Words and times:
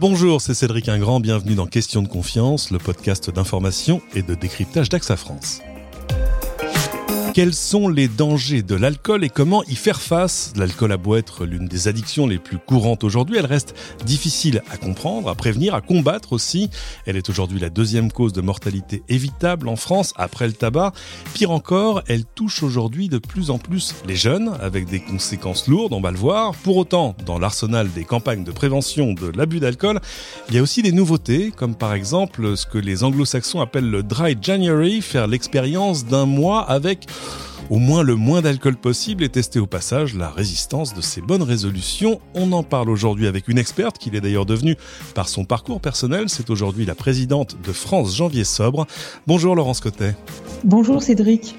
Bonjour, 0.00 0.40
c'est 0.40 0.54
Cédric 0.54 0.88
Ingrand, 0.88 1.18
bienvenue 1.18 1.56
dans 1.56 1.66
Question 1.66 2.02
de 2.02 2.08
confiance, 2.08 2.70
le 2.70 2.78
podcast 2.78 3.30
d'information 3.30 4.00
et 4.14 4.22
de 4.22 4.36
décryptage 4.36 4.88
d'AXA 4.88 5.16
France. 5.16 5.60
Quels 7.38 7.54
sont 7.54 7.86
les 7.86 8.08
dangers 8.08 8.62
de 8.62 8.74
l'alcool 8.74 9.22
et 9.22 9.28
comment 9.28 9.62
y 9.68 9.76
faire 9.76 10.00
face? 10.00 10.52
L'alcool 10.56 10.90
a 10.90 10.96
beau 10.96 11.14
être 11.14 11.46
l'une 11.46 11.68
des 11.68 11.86
addictions 11.86 12.26
les 12.26 12.40
plus 12.40 12.58
courantes 12.58 13.04
aujourd'hui, 13.04 13.36
elle 13.38 13.46
reste 13.46 13.76
difficile 14.04 14.60
à 14.72 14.76
comprendre, 14.76 15.28
à 15.28 15.36
prévenir, 15.36 15.72
à 15.72 15.80
combattre 15.80 16.32
aussi. 16.32 16.68
Elle 17.06 17.16
est 17.16 17.30
aujourd'hui 17.30 17.60
la 17.60 17.70
deuxième 17.70 18.10
cause 18.10 18.32
de 18.32 18.40
mortalité 18.40 19.04
évitable 19.08 19.68
en 19.68 19.76
France 19.76 20.14
après 20.16 20.48
le 20.48 20.52
tabac. 20.52 20.92
Pire 21.32 21.52
encore, 21.52 22.02
elle 22.08 22.24
touche 22.24 22.64
aujourd'hui 22.64 23.08
de 23.08 23.18
plus 23.18 23.50
en 23.50 23.58
plus 23.58 23.94
les 24.04 24.16
jeunes 24.16 24.50
avec 24.60 24.86
des 24.86 24.98
conséquences 24.98 25.68
lourdes, 25.68 25.92
on 25.92 26.00
va 26.00 26.10
le 26.10 26.18
voir. 26.18 26.56
Pour 26.56 26.76
autant, 26.76 27.14
dans 27.24 27.38
l'arsenal 27.38 27.88
des 27.92 28.02
campagnes 28.02 28.42
de 28.42 28.50
prévention 28.50 29.12
de 29.12 29.28
l'abus 29.28 29.60
d'alcool, 29.60 30.00
il 30.48 30.56
y 30.56 30.58
a 30.58 30.62
aussi 30.62 30.82
des 30.82 30.90
nouveautés 30.90 31.52
comme 31.54 31.76
par 31.76 31.94
exemple 31.94 32.56
ce 32.56 32.66
que 32.66 32.78
les 32.78 33.04
anglo-saxons 33.04 33.60
appellent 33.60 33.88
le 33.88 34.02
dry 34.02 34.36
January, 34.42 35.02
faire 35.02 35.28
l'expérience 35.28 36.04
d'un 36.04 36.26
mois 36.26 36.68
avec 36.68 37.06
au 37.70 37.78
moins 37.78 38.02
le 38.02 38.14
moins 38.14 38.40
d'alcool 38.40 38.76
possible 38.76 39.22
et 39.24 39.28
tester 39.28 39.58
au 39.58 39.66
passage 39.66 40.14
la 40.14 40.30
résistance 40.30 40.94
de 40.94 41.00
ces 41.00 41.20
bonnes 41.20 41.42
résolutions. 41.42 42.20
On 42.34 42.52
en 42.52 42.62
parle 42.62 42.90
aujourd'hui 42.90 43.26
avec 43.26 43.48
une 43.48 43.58
experte 43.58 43.98
qu'il 43.98 44.14
est 44.14 44.20
d'ailleurs 44.20 44.46
devenue 44.46 44.76
par 45.14 45.28
son 45.28 45.44
parcours 45.44 45.80
personnel. 45.80 46.28
C'est 46.28 46.50
aujourd'hui 46.50 46.86
la 46.86 46.94
présidente 46.94 47.56
de 47.62 47.72
France 47.72 48.16
Janvier 48.16 48.44
Sobre. 48.44 48.86
Bonjour 49.26 49.54
Laurence 49.54 49.80
Cotet. 49.80 50.14
Bonjour 50.64 51.02
Cédric. 51.02 51.54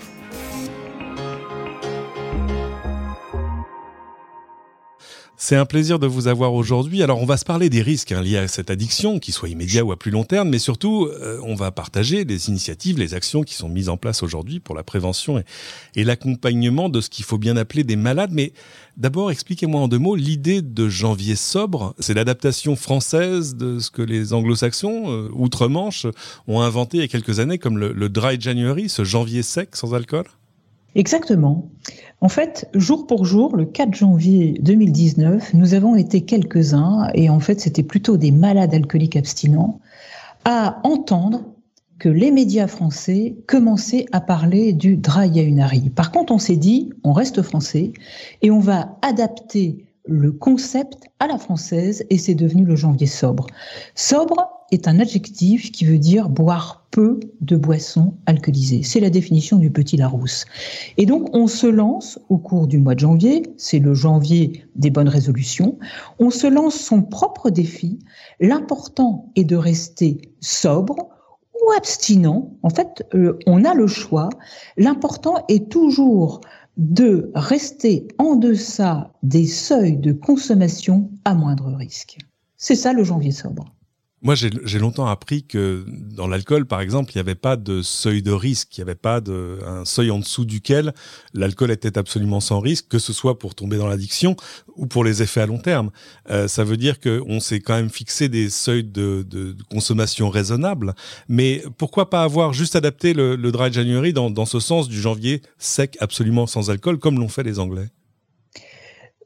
C'est 5.42 5.56
un 5.56 5.66
plaisir 5.66 6.00
de 6.00 6.06
vous 6.06 6.28
avoir 6.28 6.54
aujourd'hui. 6.54 7.02
Alors, 7.02 7.22
on 7.22 7.26
va 7.26 7.38
se 7.38 7.46
parler 7.46 7.70
des 7.70 7.82
risques 7.82 8.12
hein, 8.12 8.22
liés 8.22 8.38
à 8.38 8.50
cette 8.50 8.70
addiction, 8.70 9.20
qu'ils 9.20 9.34
soient 9.34 9.48
immédiats 9.48 9.86
ou 9.86 9.94
à 9.94 9.98
plus 9.98 10.12
long 10.12 10.26
terme, 10.26 10.50
mais 10.50 10.60
surtout, 10.60 11.06
euh, 11.06 11.40
on 11.44 11.56
va 11.56 11.72
partager 11.72 12.26
les 12.26 12.50
initiatives, 12.50 13.00
les 13.00 13.14
actions 13.14 13.44
qui 13.44 13.54
sont 13.54 13.70
mises 13.70 13.88
en 13.88 13.96
place 13.96 14.22
aujourd'hui 14.22 14.60
pour 14.60 14.76
la 14.76 14.84
prévention 14.84 15.42
et, 15.96 16.04
l'accompagnement 16.04 16.90
de 16.90 17.00
ce 17.00 17.10
qu'il 17.10 17.24
faut 17.24 17.38
bien 17.38 17.56
appeler 17.56 17.86
des 17.86 17.96
malades. 17.96 18.32
Mais 18.34 18.52
d'abord, 18.98 19.32
expliquez-moi 19.32 19.80
en 19.80 19.88
deux 19.88 19.98
mots 19.98 20.18
l'idée 20.18 20.62
de 20.62 20.90
janvier 20.90 21.38
sobre. 21.38 21.96
C'est 22.00 22.14
l'adaptation 22.14 22.76
française 22.76 23.56
de 23.56 23.80
ce 23.80 23.92
que 23.92 24.02
les 24.02 24.34
anglo-saxons, 24.34 25.06
euh, 25.08 25.30
outre-Manche, 25.32 26.06
ont 26.50 26.60
inventé 26.60 26.98
il 26.98 27.00
y 27.00 27.04
a 27.06 27.08
quelques 27.08 27.40
années 27.40 27.60
comme 27.60 27.78
le 27.78 28.10
dry 28.10 28.36
January, 28.42 28.90
ce 28.90 29.06
janvier 29.06 29.42
sec 29.42 29.78
sans 29.78 29.94
alcool? 29.94 30.26
Exactement. 30.96 31.70
En 32.22 32.30
fait, 32.30 32.68
jour 32.74 33.08
pour 33.08 33.26
jour, 33.26 33.56
le 33.56 33.66
4 33.66 33.94
janvier 33.94 34.60
2019, 34.62 35.54
nous 35.54 35.74
avons 35.74 35.96
été 35.96 36.22
quelques-uns, 36.22 37.10
et 37.14 37.30
en 37.30 37.40
fait 37.40 37.60
c'était 37.60 37.84
plutôt 37.84 38.18
des 38.18 38.32
malades 38.32 38.74
alcooliques 38.74 39.16
abstinents, 39.16 39.80
à 40.46 40.80
entendre 40.84 41.44
que 42.00 42.10
les 42.10 42.32
médias 42.32 42.68
français 42.68 43.36
commençaient 43.46 44.06
à 44.12 44.22
parler 44.22 44.74
du 44.74 44.98
dry 44.98 45.34
January. 45.34 45.90
Par 45.90 46.12
contre, 46.12 46.34
on 46.34 46.40
s'est 46.40 46.56
dit, 46.56 46.92
on 47.04 47.14
reste 47.14 47.42
français, 47.42 47.94
et 48.42 48.52
on 48.52 48.60
va 48.60 48.98
adapter 49.02 49.86
le 50.06 50.32
concept 50.32 51.04
à 51.20 51.28
la 51.28 51.38
française, 51.38 52.06
et 52.10 52.18
c'est 52.18 52.36
devenu 52.36 52.66
le 52.66 52.76
janvier 52.76 53.08
sobre. 53.08 53.48
Sobre, 53.96 54.59
est 54.72 54.88
un 54.88 55.00
adjectif 55.00 55.72
qui 55.72 55.86
veut 55.86 55.98
dire 55.98 56.30
boire 56.30 56.88
peu 56.92 57.20
de 57.42 57.56
boissons 57.56 58.16
alcoolisées. 58.26 58.84
C'est 58.84 59.00
la 59.00 59.10
définition 59.10 59.58
du 59.58 59.72
petit 59.72 59.98
Larousse. 59.98 60.46
Et 60.98 61.06
donc, 61.06 61.36
on 61.36 61.48
se 61.48 61.68
lance 61.68 62.20
au 62.30 62.38
cours 62.38 62.68
du 62.68 62.80
mois 62.80 62.96
de 62.96 63.00
janvier, 63.00 63.44
c'est 63.58 63.80
le 63.80 63.94
janvier 63.94 64.66
des 64.76 64.90
bonnes 64.90 65.10
résolutions, 65.10 65.78
on 66.20 66.30
se 66.30 66.48
lance 66.48 66.76
son 66.76 67.02
propre 67.02 67.50
défi. 67.50 68.00
L'important 68.40 69.32
est 69.36 69.44
de 69.44 69.56
rester 69.56 70.22
sobre 70.40 70.96
ou 71.54 71.72
abstinent. 71.78 72.54
En 72.64 72.70
fait, 72.70 73.06
euh, 73.14 73.38
on 73.46 73.66
a 73.66 73.74
le 73.74 73.88
choix. 73.88 74.30
L'important 74.78 75.44
est 75.48 75.70
toujours 75.70 76.42
de 76.78 77.30
rester 77.36 78.08
en 78.18 78.36
deçà 78.36 79.12
des 79.22 79.46
seuils 79.46 79.98
de 79.98 80.14
consommation 80.14 81.12
à 81.26 81.34
moindre 81.34 81.74
risque. 81.74 82.18
C'est 82.56 82.76
ça 82.76 82.94
le 82.94 83.04
janvier 83.04 83.32
sobre. 83.32 83.66
Moi, 84.22 84.36
j'ai 84.36 84.80
longtemps 84.80 85.06
appris 85.06 85.44
que 85.44 85.86
dans 85.88 86.28
l'alcool, 86.28 86.66
par 86.66 86.82
exemple, 86.82 87.12
il 87.14 87.18
n'y 87.18 87.22
avait 87.22 87.36
pas 87.36 87.56
de 87.56 87.82
seuil 87.82 88.22
de 88.22 88.34
risque, 88.34 88.78
il 88.78 88.82
n'y 88.82 88.90
avait 88.90 88.96
pas 88.96 89.22
de, 89.22 89.60
un 89.66 89.86
seuil 89.86 90.12
en 90.12 90.20
dessous 90.20 90.44
duquel 90.44 90.94
l'alcool 91.34 91.72
était 91.72 91.98
absolument 91.98 92.42
sans 92.42 92.60
risque, 92.60 92.90
que 92.90 93.00
ce 93.00 93.14
soit 93.14 93.40
pour 93.40 93.56
tomber 93.56 93.78
dans 93.78 93.88
l'addiction 93.88 94.36
ou 94.76 94.88
pour 94.88 95.06
les 95.06 95.22
effets 95.22 95.40
à 95.40 95.46
long 95.46 95.58
terme. 95.58 95.92
Euh, 96.30 96.50
ça 96.50 96.66
veut 96.66 96.76
dire 96.76 97.00
qu'on 97.00 97.40
s'est 97.40 97.62
quand 97.62 97.76
même 97.76 97.90
fixé 97.90 98.28
des 98.28 98.50
seuils 98.50 98.84
de, 98.84 99.26
de, 99.26 99.56
consommation 99.72 100.30
raisonnables. 100.30 100.96
Mais 101.30 101.64
pourquoi 101.78 102.10
pas 102.10 102.24
avoir 102.24 102.52
juste 102.52 102.76
adapté 102.76 103.14
le, 103.14 103.38
le 103.38 103.52
dry 103.54 103.72
January 103.72 104.12
dans, 104.12 104.30
dans 104.30 104.46
ce 104.46 104.60
sens 104.60 104.90
du 104.90 105.00
janvier 105.00 105.42
sec, 105.60 105.96
absolument 106.02 106.46
sans 106.46 106.70
alcool, 106.70 107.00
comme 107.00 107.20
l'ont 107.20 107.30
fait 107.30 107.44
les 107.44 107.58
Anglais? 107.58 107.88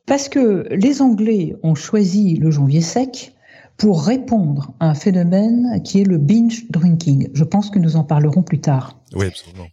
Parce 0.06 0.30
que 0.30 0.68
les 0.70 1.02
Anglais 1.02 1.56
ont 1.64 1.76
choisi 1.76 2.36
le 2.36 2.52
janvier 2.52 2.82
sec 2.82 3.34
pour 3.78 4.04
répondre 4.04 4.74
à 4.80 4.90
un 4.90 4.94
phénomène 4.94 5.82
qui 5.84 6.02
est 6.02 6.06
le 6.06 6.18
binge 6.18 6.70
drinking. 6.70 7.30
Je 7.34 7.44
pense 7.44 7.70
que 7.70 7.80
nous 7.80 7.96
en 7.96 8.04
parlerons 8.04 8.44
plus 8.44 8.60
tard. 8.60 9.00
Oui, 9.16 9.26
absolument. 9.28 9.68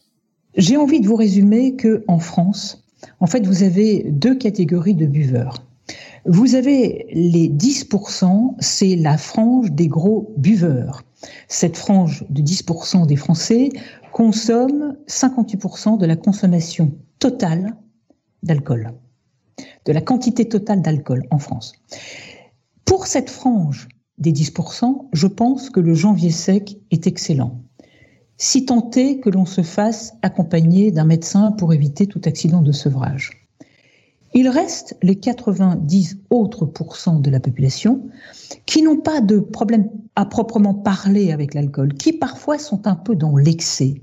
J'ai 0.57 0.77
envie 0.77 1.01
de 1.01 1.07
vous 1.07 1.17
résumer 1.17 1.77
que 1.77 2.05
en 2.09 2.19
France, 2.19 2.85
en 3.21 3.27
fait, 3.27 3.47
vous 3.47 3.63
avez 3.63 4.05
deux 4.11 4.37
catégories 4.37 4.95
de 4.95 5.07
buveurs. 5.07 5.63
Vous 6.27 6.55
avez 6.55 7.07
les 7.13 7.49
10%, 7.49 8.57
c'est 8.59 8.97
la 8.97 9.17
frange 9.17 9.73
des 9.73 9.89
gros 9.89 10.35
buveurs. 10.37 11.03
Cette 11.49 11.77
frange 11.77 12.25
de 12.29 12.43
10% 12.43 13.07
des 13.07 13.17
Français 13.17 13.71
consomme 14.13 14.97
58% 15.09 15.99
de 15.99 16.07
la 16.07 16.17
consommation 16.17 16.93
totale 17.19 17.75
d'alcool, 18.43 18.93
de 19.85 19.93
la 19.93 20.01
quantité 20.01 20.49
totale 20.49 20.83
d'alcool 20.83 21.27
en 21.31 21.39
France. 21.39 21.75
Pour 23.01 23.07
cette 23.07 23.31
frange 23.31 23.89
des 24.19 24.31
10%, 24.31 25.07
je 25.15 25.27
pense 25.27 25.71
que 25.71 25.81
le 25.81 25.95
janvier 25.95 26.31
sec 26.31 26.77
est 26.91 27.07
excellent. 27.07 27.63
Si 28.37 28.67
tant 28.67 28.83
que 28.83 29.31
l'on 29.31 29.47
se 29.47 29.63
fasse 29.63 30.13
accompagner 30.21 30.91
d'un 30.91 31.07
médecin 31.07 31.53
pour 31.53 31.73
éviter 31.73 32.07
tout 32.07 32.21
accident 32.27 32.61
de 32.61 32.73
sevrage. 32.73 33.49
Il 34.35 34.51
reste 34.51 34.99
les 35.01 35.19
90 35.19 36.19
autres 36.29 36.67
pourcents 36.67 37.21
de 37.21 37.31
la 37.31 37.41
population 37.41 38.07
qui 38.67 38.83
n'ont 38.83 39.01
pas 39.01 39.23
de 39.23 39.39
problème 39.39 39.89
à 40.15 40.27
proprement 40.27 40.75
parler 40.75 41.33
avec 41.33 41.55
l'alcool, 41.55 41.95
qui 41.95 42.13
parfois 42.13 42.59
sont 42.59 42.87
un 42.87 42.97
peu 42.97 43.17
dans 43.17 43.35
l'excès. 43.35 43.95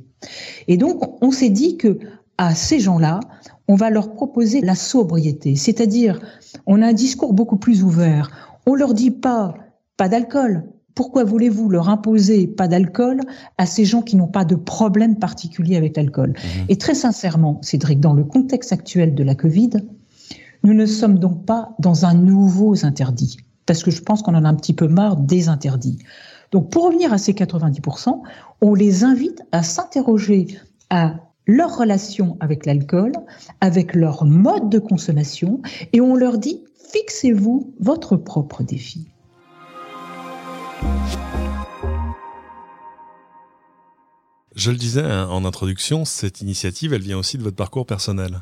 Et 0.67 0.77
donc, 0.77 1.23
on 1.23 1.29
s'est 1.29 1.51
dit 1.51 1.77
que 1.77 1.99
à 2.39 2.55
ces 2.55 2.79
gens-là, 2.79 3.19
on 3.67 3.75
va 3.75 3.91
leur 3.91 4.13
proposer 4.13 4.61
la 4.61 4.75
sobriété, 4.75 5.55
c'est-à-dire 5.55 6.19
on 6.65 6.81
a 6.81 6.87
un 6.87 6.93
discours 6.93 7.33
beaucoup 7.33 7.57
plus 7.57 7.83
ouvert, 7.83 8.56
on 8.67 8.75
leur 8.75 8.94
dit 8.94 9.11
pas 9.11 9.55
pas 9.95 10.09
d'alcool. 10.09 10.63
Pourquoi 10.94 11.23
voulez-vous 11.23 11.69
leur 11.69 11.89
imposer 11.89 12.47
pas 12.47 12.67
d'alcool 12.67 13.22
à 13.57 13.66
ces 13.66 13.85
gens 13.85 14.01
qui 14.01 14.16
n'ont 14.16 14.28
pas 14.28 14.45
de 14.45 14.55
problème 14.55 15.17
particulier 15.17 15.75
avec 15.75 15.97
l'alcool? 15.97 16.29
Mhm. 16.29 16.66
Et 16.69 16.77
très 16.77 16.94
sincèrement, 16.94 17.59
Cédric, 17.63 18.00
dans 18.00 18.13
le 18.13 18.23
contexte 18.23 18.72
actuel 18.72 19.16
de 19.16 19.23
la 19.23 19.35
Covid, 19.35 19.72
nous 20.63 20.73
ne 20.73 20.85
sommes 20.85 21.17
donc 21.17 21.45
pas 21.45 21.75
dans 21.79 22.06
un 22.06 22.13
nouveau 22.13 22.85
interdit, 22.85 23.38
parce 23.66 23.83
que 23.83 23.91
je 23.91 24.01
pense 24.01 24.22
qu'on 24.22 24.35
en 24.35 24.45
a 24.45 24.50
un 24.50 24.56
petit 24.56 24.73
peu 24.73 24.88
marre 24.88 25.17
des 25.17 25.50
interdits. 25.50 26.00
Donc 26.51 26.69
pour 26.69 26.85
revenir 26.85 27.13
à 27.13 27.17
ces 27.17 27.33
90%, 27.33 28.22
on 28.61 28.73
les 28.73 29.03
invite 29.03 29.44
à 29.51 29.63
s'interroger 29.63 30.47
à 30.89 31.15
leur 31.45 31.77
relation 31.77 32.38
avec 32.39 32.65
l'alcool, 32.65 33.13
avec 33.62 33.95
leur 33.95 34.25
mode 34.25 34.69
de 34.69 34.80
consommation, 34.80 35.62
et 35.94 36.01
on 36.01 36.15
leur 36.15 36.38
dit 36.38 36.63
fixez-vous 36.92 37.74
votre 37.80 38.16
propre 38.16 38.63
défi. 38.63 39.07
Je 44.56 44.72
le 44.72 44.78
disais 44.78 45.04
hein, 45.04 45.28
en 45.30 45.45
introduction, 45.45 46.04
cette 46.04 46.42
initiative, 46.42 46.94
elle 46.94 47.04
vient 47.04 47.18
aussi 47.18 47.38
de 47.38 47.44
votre 47.44 47.56
parcours 47.56 47.86
personnel. 47.86 48.42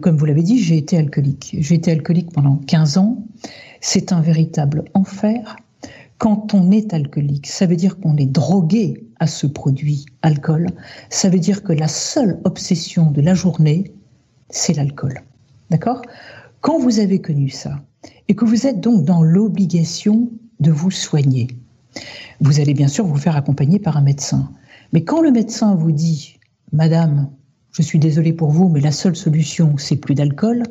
Comme 0.00 0.16
vous 0.16 0.26
l'avez 0.26 0.42
dit, 0.42 0.62
j'ai 0.62 0.76
été 0.76 0.96
alcoolique. 0.96 1.56
J'ai 1.58 1.74
été 1.74 1.90
alcoolique 1.90 2.32
pendant 2.32 2.56
15 2.56 2.98
ans. 2.98 3.24
C'est 3.80 4.12
un 4.12 4.20
véritable 4.20 4.84
enfer. 4.94 5.56
Quand 6.18 6.54
on 6.54 6.70
est 6.72 6.92
alcoolique, 6.92 7.46
ça 7.46 7.66
veut 7.66 7.76
dire 7.76 7.98
qu'on 7.98 8.16
est 8.16 8.26
drogué 8.26 9.04
à 9.20 9.26
ce 9.26 9.46
produit 9.46 10.06
alcool. 10.22 10.66
Ça 11.10 11.28
veut 11.28 11.38
dire 11.38 11.62
que 11.62 11.72
la 11.72 11.88
seule 11.88 12.40
obsession 12.44 13.10
de 13.10 13.20
la 13.20 13.34
journée, 13.34 13.92
c'est 14.50 14.72
l'alcool. 14.72 15.22
D'accord? 15.70 16.02
Quand 16.68 16.78
vous 16.78 16.98
avez 16.98 17.18
connu 17.18 17.48
ça 17.48 17.80
et 18.28 18.34
que 18.34 18.44
vous 18.44 18.66
êtes 18.66 18.78
donc 18.78 19.02
dans 19.02 19.22
l'obligation 19.22 20.30
de 20.60 20.70
vous 20.70 20.90
soigner, 20.90 21.48
vous 22.42 22.60
allez 22.60 22.74
bien 22.74 22.88
sûr 22.88 23.06
vous 23.06 23.16
faire 23.16 23.36
accompagner 23.36 23.78
par 23.78 23.96
un 23.96 24.02
médecin. 24.02 24.52
Mais 24.92 25.02
quand 25.02 25.22
le 25.22 25.30
médecin 25.30 25.74
vous 25.74 25.92
dit, 25.92 26.38
Madame, 26.72 27.30
je 27.72 27.80
suis 27.80 27.98
désolé 27.98 28.34
pour 28.34 28.50
vous, 28.50 28.68
mais 28.68 28.80
la 28.80 28.92
seule 28.92 29.16
solution, 29.16 29.78
c'est 29.78 29.96
plus 29.96 30.14
d'alcool, 30.14 30.62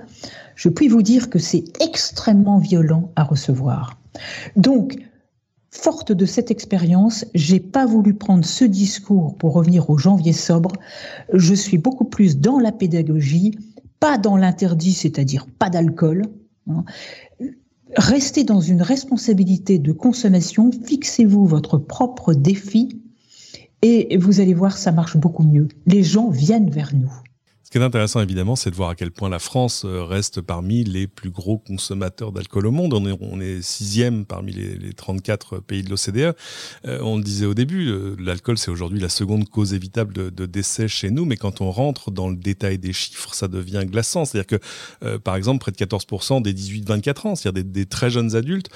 je 0.54 0.70
puis 0.70 0.88
vous 0.88 1.02
dire 1.02 1.32
que 1.32 1.40
c'est 1.40 1.64
extrêmement 1.82 2.60
violent 2.60 3.12
à 3.16 3.24
recevoir. 3.24 4.00
Donc, 4.56 5.00
forte 5.72 6.12
de 6.12 6.28
cette 6.28 6.52
expérience, 6.52 7.26
j'ai 7.34 7.60
pas 7.60 7.88
voulu 7.88 8.14
prendre 8.14 8.46
ce 8.46 8.66
discours 8.66 9.36
pour 9.36 9.54
revenir 9.54 9.90
au 9.90 9.98
janvier 9.98 10.34
sobre. 10.34 10.74
Je 11.34 11.56
suis 11.56 11.80
beaucoup 11.80 12.06
plus 12.06 12.38
dans 12.38 12.60
la 12.60 12.72
pédagogie, 12.72 13.58
pas 14.00 14.18
dans 14.18 14.38
l'interdit, 14.38 14.94
c'est-à-dire 14.94 15.48
pas 15.48 15.70
d'alcool. 15.70 16.24
Hein. 16.70 16.84
Restez 17.96 18.44
dans 18.44 18.60
une 18.60 18.82
responsabilité 18.82 19.80
de 19.80 19.92
consommation, 19.92 20.72
fixez-vous 20.72 21.46
votre 21.46 21.78
propre 21.78 22.34
défi 22.34 23.02
et 23.82 24.18
vous 24.18 24.40
allez 24.40 24.54
voir, 24.54 24.78
ça 24.78 24.92
marche 24.92 25.18
beaucoup 25.18 25.44
mieux. 25.44 25.68
Les 25.86 26.04
gens 26.04 26.30
viennent 26.30 26.70
vers 26.70 26.94
nous. 26.96 27.12
Ce 27.68 27.70
qui 27.70 27.80
est 27.80 27.84
intéressant, 27.84 28.22
évidemment, 28.22 28.56
c'est 28.56 28.72
de 28.72 28.78
voir 28.78 28.92
à 28.92 28.96
quel 28.96 29.12
point 29.12 29.28
la 29.28 29.40
France 29.40 29.84
euh, 29.84 30.02
reste 30.02 30.40
parmi 30.40 30.86
les 30.86 31.06
plus 31.06 31.32
gros 31.32 31.58
consommateurs 31.58 32.32
d'alcool 32.32 32.68
au 32.68 32.72
monde. 32.72 32.94
On 32.94 33.42
est, 33.42 33.62
sixième 33.62 34.26
parmi 34.26 34.54
les, 34.54 34.78
les 34.78 34.94
34 34.94 35.60
pays 35.60 35.84
de 35.84 35.90
l'OCDE. 35.90 36.34
Euh, 36.86 37.00
on 37.02 37.18
le 37.18 37.24
disait 37.24 37.46
au 37.46 37.54
début, 37.54 37.90
euh, 37.90 38.16
l'alcool, 38.20 38.58
c'est 38.58 38.72
aujourd'hui 38.72 39.02
la 39.02 39.10
seconde 39.10 39.50
cause 39.50 39.74
évitable 39.74 40.14
de, 40.14 40.30
de, 40.30 40.46
décès 40.46 40.88
chez 40.88 41.12
nous. 41.12 41.26
Mais 41.26 41.36
quand 41.36 41.60
on 41.60 41.70
rentre 41.70 42.10
dans 42.10 42.30
le 42.30 42.38
détail 42.38 42.78
des 42.78 42.94
chiffres, 42.94 43.34
ça 43.34 43.50
devient 43.50 43.84
glaçant. 43.86 44.24
C'est-à-dire 44.24 44.62
que, 45.02 45.18
par 45.18 45.36
exemple, 45.36 45.60
près 45.60 45.74
de 45.74 45.78
14% 45.78 46.42
des 46.42 46.54
18-24 46.54 47.28
ans, 47.28 47.36
c'est-à-dire 47.36 47.64
des, 47.66 47.70
des, 47.70 47.86
très 47.86 48.10
jeunes 48.10 48.34
adultes, 48.38 48.70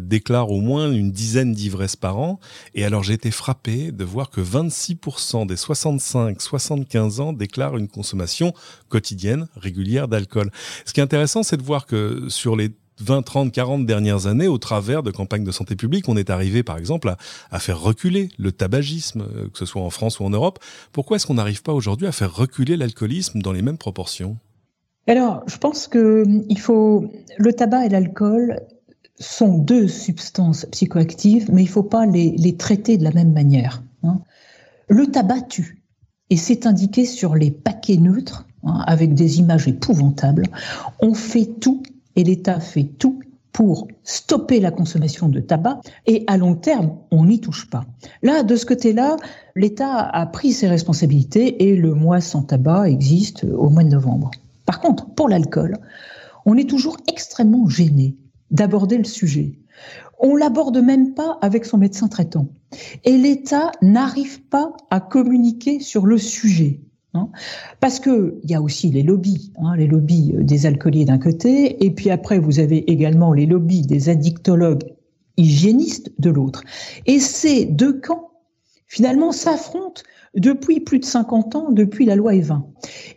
déclarent 0.00 0.50
au 0.50 0.60
moins 0.60 0.90
une 0.90 1.12
dizaine 1.12 1.52
d'ivresses 1.52 1.94
par 1.94 2.18
an. 2.18 2.40
Et 2.74 2.84
alors, 2.84 3.04
j'ai 3.04 3.14
été 3.14 3.30
frappé 3.30 3.92
de 3.92 4.02
voir 4.02 4.30
que 4.30 4.40
26% 4.40 5.46
des 5.46 5.54
65-75 5.54 7.20
ans 7.20 7.32
déclarent 7.32 7.76
une 7.76 7.86
consommation 7.86 8.31
quotidienne, 8.88 9.48
régulière 9.56 10.08
d'alcool. 10.08 10.50
Ce 10.84 10.92
qui 10.92 11.00
est 11.00 11.02
intéressant, 11.02 11.42
c'est 11.42 11.56
de 11.56 11.62
voir 11.62 11.86
que 11.86 12.26
sur 12.28 12.56
les 12.56 12.70
20, 13.00 13.22
30, 13.22 13.52
40 13.52 13.86
dernières 13.86 14.26
années, 14.26 14.48
au 14.48 14.58
travers 14.58 15.02
de 15.02 15.10
campagnes 15.10 15.44
de 15.44 15.50
santé 15.50 15.76
publique, 15.76 16.08
on 16.08 16.16
est 16.16 16.30
arrivé, 16.30 16.62
par 16.62 16.78
exemple, 16.78 17.14
à, 17.50 17.58
faire 17.58 17.80
reculer 17.80 18.28
le 18.38 18.52
tabagisme, 18.52 19.22
euh, 19.22 19.48
que 19.48 19.58
ce 19.58 19.66
soit 19.66 19.82
en 19.82 19.90
France 19.90 20.20
ou 20.20 20.24
en 20.24 20.30
Europe. 20.30 20.58
Pourquoi 20.92 21.16
est-ce 21.16 21.26
qu'on 21.26 21.34
n'arrive 21.34 21.62
pas 21.62 21.72
aujourd'hui 21.72 22.06
à 22.06 22.12
faire 22.12 22.34
reculer 22.34 22.76
l'alcoolisme 22.76 23.40
dans 23.40 23.52
les 23.52 23.62
mêmes 23.62 23.78
proportions? 23.78 24.36
Alors, 25.06 25.42
je 25.46 25.56
pense 25.56 25.88
que 25.88 26.24
il 26.48 26.60
faut 26.60 27.10
le 27.38 27.52
tabac 27.52 27.86
et 27.86 27.88
l'alcool 27.88 28.60
sont 29.18 29.58
deux 29.58 29.88
substances 29.88 30.66
psychoactives, 30.66 31.50
mais 31.52 31.62
il 31.62 31.66
ne 31.66 31.70
faut 31.70 31.82
pas 31.82 32.06
les, 32.06 32.56
traiter 32.56 32.98
de 32.98 33.04
la 33.04 33.12
même 33.12 33.32
manière. 33.32 33.82
Hein. 34.04 34.20
Le 34.88 35.06
tabac 35.06 35.42
tue 35.42 35.81
et 36.32 36.38
c'est 36.38 36.64
indiqué 36.64 37.04
sur 37.04 37.34
les 37.34 37.50
paquets 37.50 37.98
neutres, 37.98 38.46
hein, 38.64 38.82
avec 38.86 39.12
des 39.12 39.38
images 39.38 39.68
épouvantables. 39.68 40.46
On 40.98 41.12
fait 41.12 41.44
tout, 41.44 41.82
et 42.16 42.24
l'État 42.24 42.58
fait 42.58 42.84
tout 42.84 43.20
pour 43.52 43.86
stopper 44.02 44.58
la 44.58 44.70
consommation 44.70 45.28
de 45.28 45.40
tabac 45.40 45.82
et 46.06 46.24
à 46.28 46.38
long 46.38 46.54
terme, 46.54 46.96
on 47.10 47.26
n'y 47.26 47.38
touche 47.38 47.68
pas. 47.68 47.84
Là, 48.22 48.44
de 48.44 48.56
ce 48.56 48.64
côté-là, 48.64 49.18
l'État 49.56 49.98
a 49.98 50.24
pris 50.24 50.54
ses 50.54 50.68
responsabilités 50.68 51.68
et 51.68 51.76
le 51.76 51.92
mois 51.92 52.22
sans 52.22 52.44
tabac 52.44 52.88
existe 52.88 53.44
au 53.44 53.68
mois 53.68 53.84
de 53.84 53.90
novembre. 53.90 54.30
Par 54.64 54.80
contre, 54.80 55.10
pour 55.10 55.28
l'alcool, 55.28 55.76
on 56.46 56.56
est 56.56 56.70
toujours 56.70 56.96
extrêmement 57.08 57.68
gêné 57.68 58.16
d'aborder 58.50 58.96
le 58.96 59.04
sujet. 59.04 59.58
On 60.22 60.36
l'aborde 60.36 60.78
même 60.78 61.14
pas 61.14 61.38
avec 61.42 61.64
son 61.64 61.78
médecin 61.78 62.08
traitant. 62.08 62.48
Et 63.04 63.18
l'État 63.18 63.72
n'arrive 63.82 64.42
pas 64.44 64.72
à 64.90 65.00
communiquer 65.00 65.80
sur 65.80 66.06
le 66.06 66.16
sujet. 66.16 66.80
Hein. 67.14 67.28
Parce 67.80 68.00
que 68.00 68.38
il 68.42 68.50
y 68.50 68.54
a 68.54 68.62
aussi 68.62 68.90
les 68.90 69.02
lobbies, 69.02 69.52
hein, 69.58 69.76
les 69.76 69.86
lobbies 69.86 70.32
euh, 70.34 70.44
des 70.44 70.64
alcooliers 70.64 71.04
d'un 71.04 71.18
côté, 71.18 71.84
et 71.84 71.90
puis 71.90 72.08
après 72.08 72.38
vous 72.38 72.58
avez 72.58 72.90
également 72.90 73.34
les 73.34 73.44
lobbies 73.44 73.82
des 73.82 74.08
addictologues 74.08 74.84
hygiénistes 75.36 76.12
de 76.18 76.30
l'autre. 76.30 76.62
Et 77.06 77.18
ces 77.18 77.66
deux 77.66 78.00
camps, 78.00 78.30
finalement, 78.86 79.32
s'affrontent 79.32 80.02
depuis 80.34 80.80
plus 80.80 81.00
de 81.00 81.04
50 81.04 81.56
ans, 81.56 81.70
depuis 81.70 82.06
la 82.06 82.16
loi 82.16 82.34
Evin. 82.34 82.66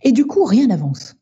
Et 0.03 0.11
du 0.11 0.25
coup, 0.25 0.43
rien 0.43 0.67
n'avance. 0.67 1.15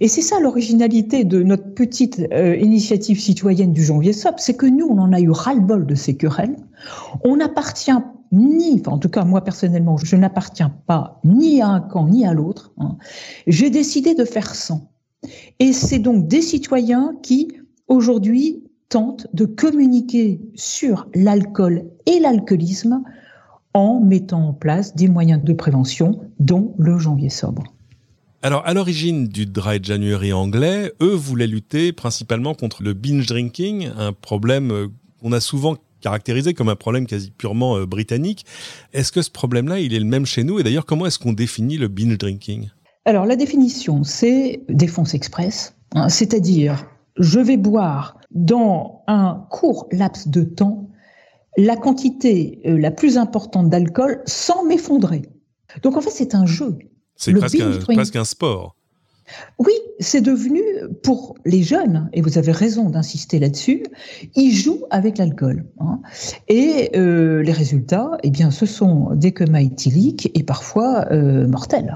Et 0.00 0.08
c'est 0.08 0.22
ça 0.22 0.40
l'originalité 0.40 1.24
de 1.24 1.42
notre 1.42 1.74
petite 1.74 2.20
euh, 2.32 2.56
initiative 2.56 3.20
citoyenne 3.20 3.72
du 3.72 3.84
janvier 3.84 4.12
SOP, 4.12 4.34
c'est 4.38 4.54
que 4.54 4.66
nous, 4.66 4.86
on 4.86 4.98
en 4.98 5.12
a 5.12 5.20
eu 5.20 5.30
ras-le-bol 5.30 5.86
de 5.86 5.94
ces 5.94 6.16
querelles. 6.16 6.56
On 7.24 7.36
n'appartient 7.36 7.92
ni, 8.32 8.80
enfin, 8.80 8.92
en 8.92 8.98
tout 8.98 9.10
cas 9.10 9.24
moi 9.24 9.42
personnellement, 9.42 9.96
je 9.98 10.16
n'appartiens 10.16 10.74
pas 10.86 11.20
ni 11.22 11.60
à 11.60 11.68
un 11.68 11.80
camp 11.80 12.08
ni 12.08 12.26
à 12.26 12.32
l'autre. 12.32 12.72
Hein. 12.78 12.96
J'ai 13.46 13.70
décidé 13.70 14.14
de 14.14 14.24
faire 14.24 14.54
sans. 14.54 14.90
Et 15.60 15.72
c'est 15.72 15.98
donc 15.98 16.26
des 16.26 16.42
citoyens 16.42 17.14
qui, 17.22 17.52
aujourd'hui, 17.88 18.64
tentent 18.88 19.26
de 19.32 19.44
communiquer 19.44 20.40
sur 20.54 21.08
l'alcool 21.14 21.84
et 22.06 22.18
l'alcoolisme 22.18 23.02
en 23.74 24.00
mettant 24.00 24.48
en 24.48 24.52
place 24.52 24.94
des 24.94 25.08
moyens 25.08 25.42
de 25.42 25.52
prévention, 25.52 26.20
dont 26.40 26.74
le 26.78 26.98
janvier 26.98 27.30
sobre. 27.30 27.71
Alors, 28.44 28.66
à 28.66 28.74
l'origine 28.74 29.28
du 29.28 29.46
Dry 29.46 29.78
January 29.80 30.32
anglais, 30.32 30.92
eux 31.00 31.14
voulaient 31.14 31.46
lutter 31.46 31.92
principalement 31.92 32.54
contre 32.54 32.82
le 32.82 32.92
binge 32.92 33.26
drinking, 33.26 33.90
un 33.96 34.12
problème 34.12 34.72
euh, 34.72 34.88
qu'on 35.20 35.30
a 35.30 35.38
souvent 35.38 35.76
caractérisé 36.00 36.52
comme 36.52 36.68
un 36.68 36.74
problème 36.74 37.06
quasi 37.06 37.30
purement 37.30 37.76
euh, 37.76 37.86
britannique. 37.86 38.44
Est-ce 38.92 39.12
que 39.12 39.22
ce 39.22 39.30
problème-là, 39.30 39.78
il 39.78 39.94
est 39.94 40.00
le 40.00 40.06
même 40.06 40.26
chez 40.26 40.42
nous? 40.42 40.58
Et 40.58 40.64
d'ailleurs, 40.64 40.86
comment 40.86 41.06
est-ce 41.06 41.20
qu'on 41.20 41.32
définit 41.32 41.76
le 41.76 41.86
binge 41.86 42.18
drinking? 42.18 42.70
Alors, 43.04 43.26
la 43.26 43.36
définition, 43.36 44.02
c'est 44.02 44.64
défense 44.68 45.14
express, 45.14 45.76
hein, 45.94 46.08
c'est-à-dire 46.08 46.84
je 47.16 47.38
vais 47.38 47.56
boire 47.56 48.18
dans 48.32 49.04
un 49.06 49.46
court 49.50 49.86
laps 49.92 50.26
de 50.26 50.42
temps 50.42 50.88
la 51.56 51.76
quantité 51.76 52.60
euh, 52.66 52.76
la 52.76 52.90
plus 52.90 53.18
importante 53.18 53.70
d'alcool 53.70 54.20
sans 54.26 54.64
m'effondrer. 54.64 55.22
Donc 55.82 55.96
en 55.96 56.00
fait, 56.00 56.10
c'est 56.10 56.34
un 56.34 56.44
jeu. 56.44 56.76
C'est 57.22 57.32
presque, 57.34 58.16
un 58.16 58.24
sport. 58.24 58.74
Oui, 59.60 59.72
c'est 60.00 60.20
devenu, 60.20 60.60
pour 61.04 61.36
les 61.44 61.62
jeunes, 61.62 62.10
et 62.12 62.20
vous 62.20 62.36
avez 62.36 62.50
raison 62.50 62.90
d'insister 62.90 63.38
là-dessus, 63.38 63.84
ils 64.34 64.52
jouent 64.52 64.82
avec 64.90 65.18
l'alcool. 65.18 65.64
Hein. 65.78 66.00
Et 66.48 66.90
euh, 66.96 67.40
les 67.42 67.52
résultats, 67.52 68.10
eh 68.24 68.30
bien, 68.30 68.50
ce 68.50 68.66
sont 68.66 69.14
des 69.14 69.30
comas 69.30 69.60
éthyliques 69.60 70.32
et 70.34 70.42
parfois 70.42 71.06
euh, 71.12 71.46
mortels. 71.46 71.94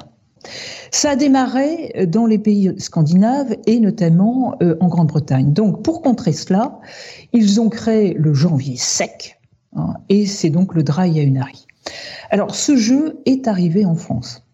Ça 0.93 1.11
a 1.11 1.17
démarré 1.17 2.07
dans 2.07 2.27
les 2.27 2.39
pays 2.39 2.73
scandinaves 2.79 3.57
et 3.67 3.81
notamment 3.81 4.55
euh, 4.63 4.77
en 4.79 4.87
Grande-Bretagne. 4.87 5.53
Donc, 5.53 5.83
pour 5.83 6.03
contrer 6.03 6.33
cela, 6.33 6.79
ils 7.33 7.61
ont 7.61 7.69
créé 7.69 8.15
le 8.15 8.33
janvier 8.33 8.77
sec, 8.77 9.41
hein, 9.75 9.95
et 10.09 10.25
c'est 10.25 10.51
donc 10.51 10.73
le 10.75 10.85
dry 10.85 11.13
January. 11.13 11.67
Alors, 12.31 12.55
ce 12.55 12.77
jeu 12.77 13.19
est 13.27 13.49
arrivé 13.49 13.85
en 13.85 13.97
France. 13.97 14.47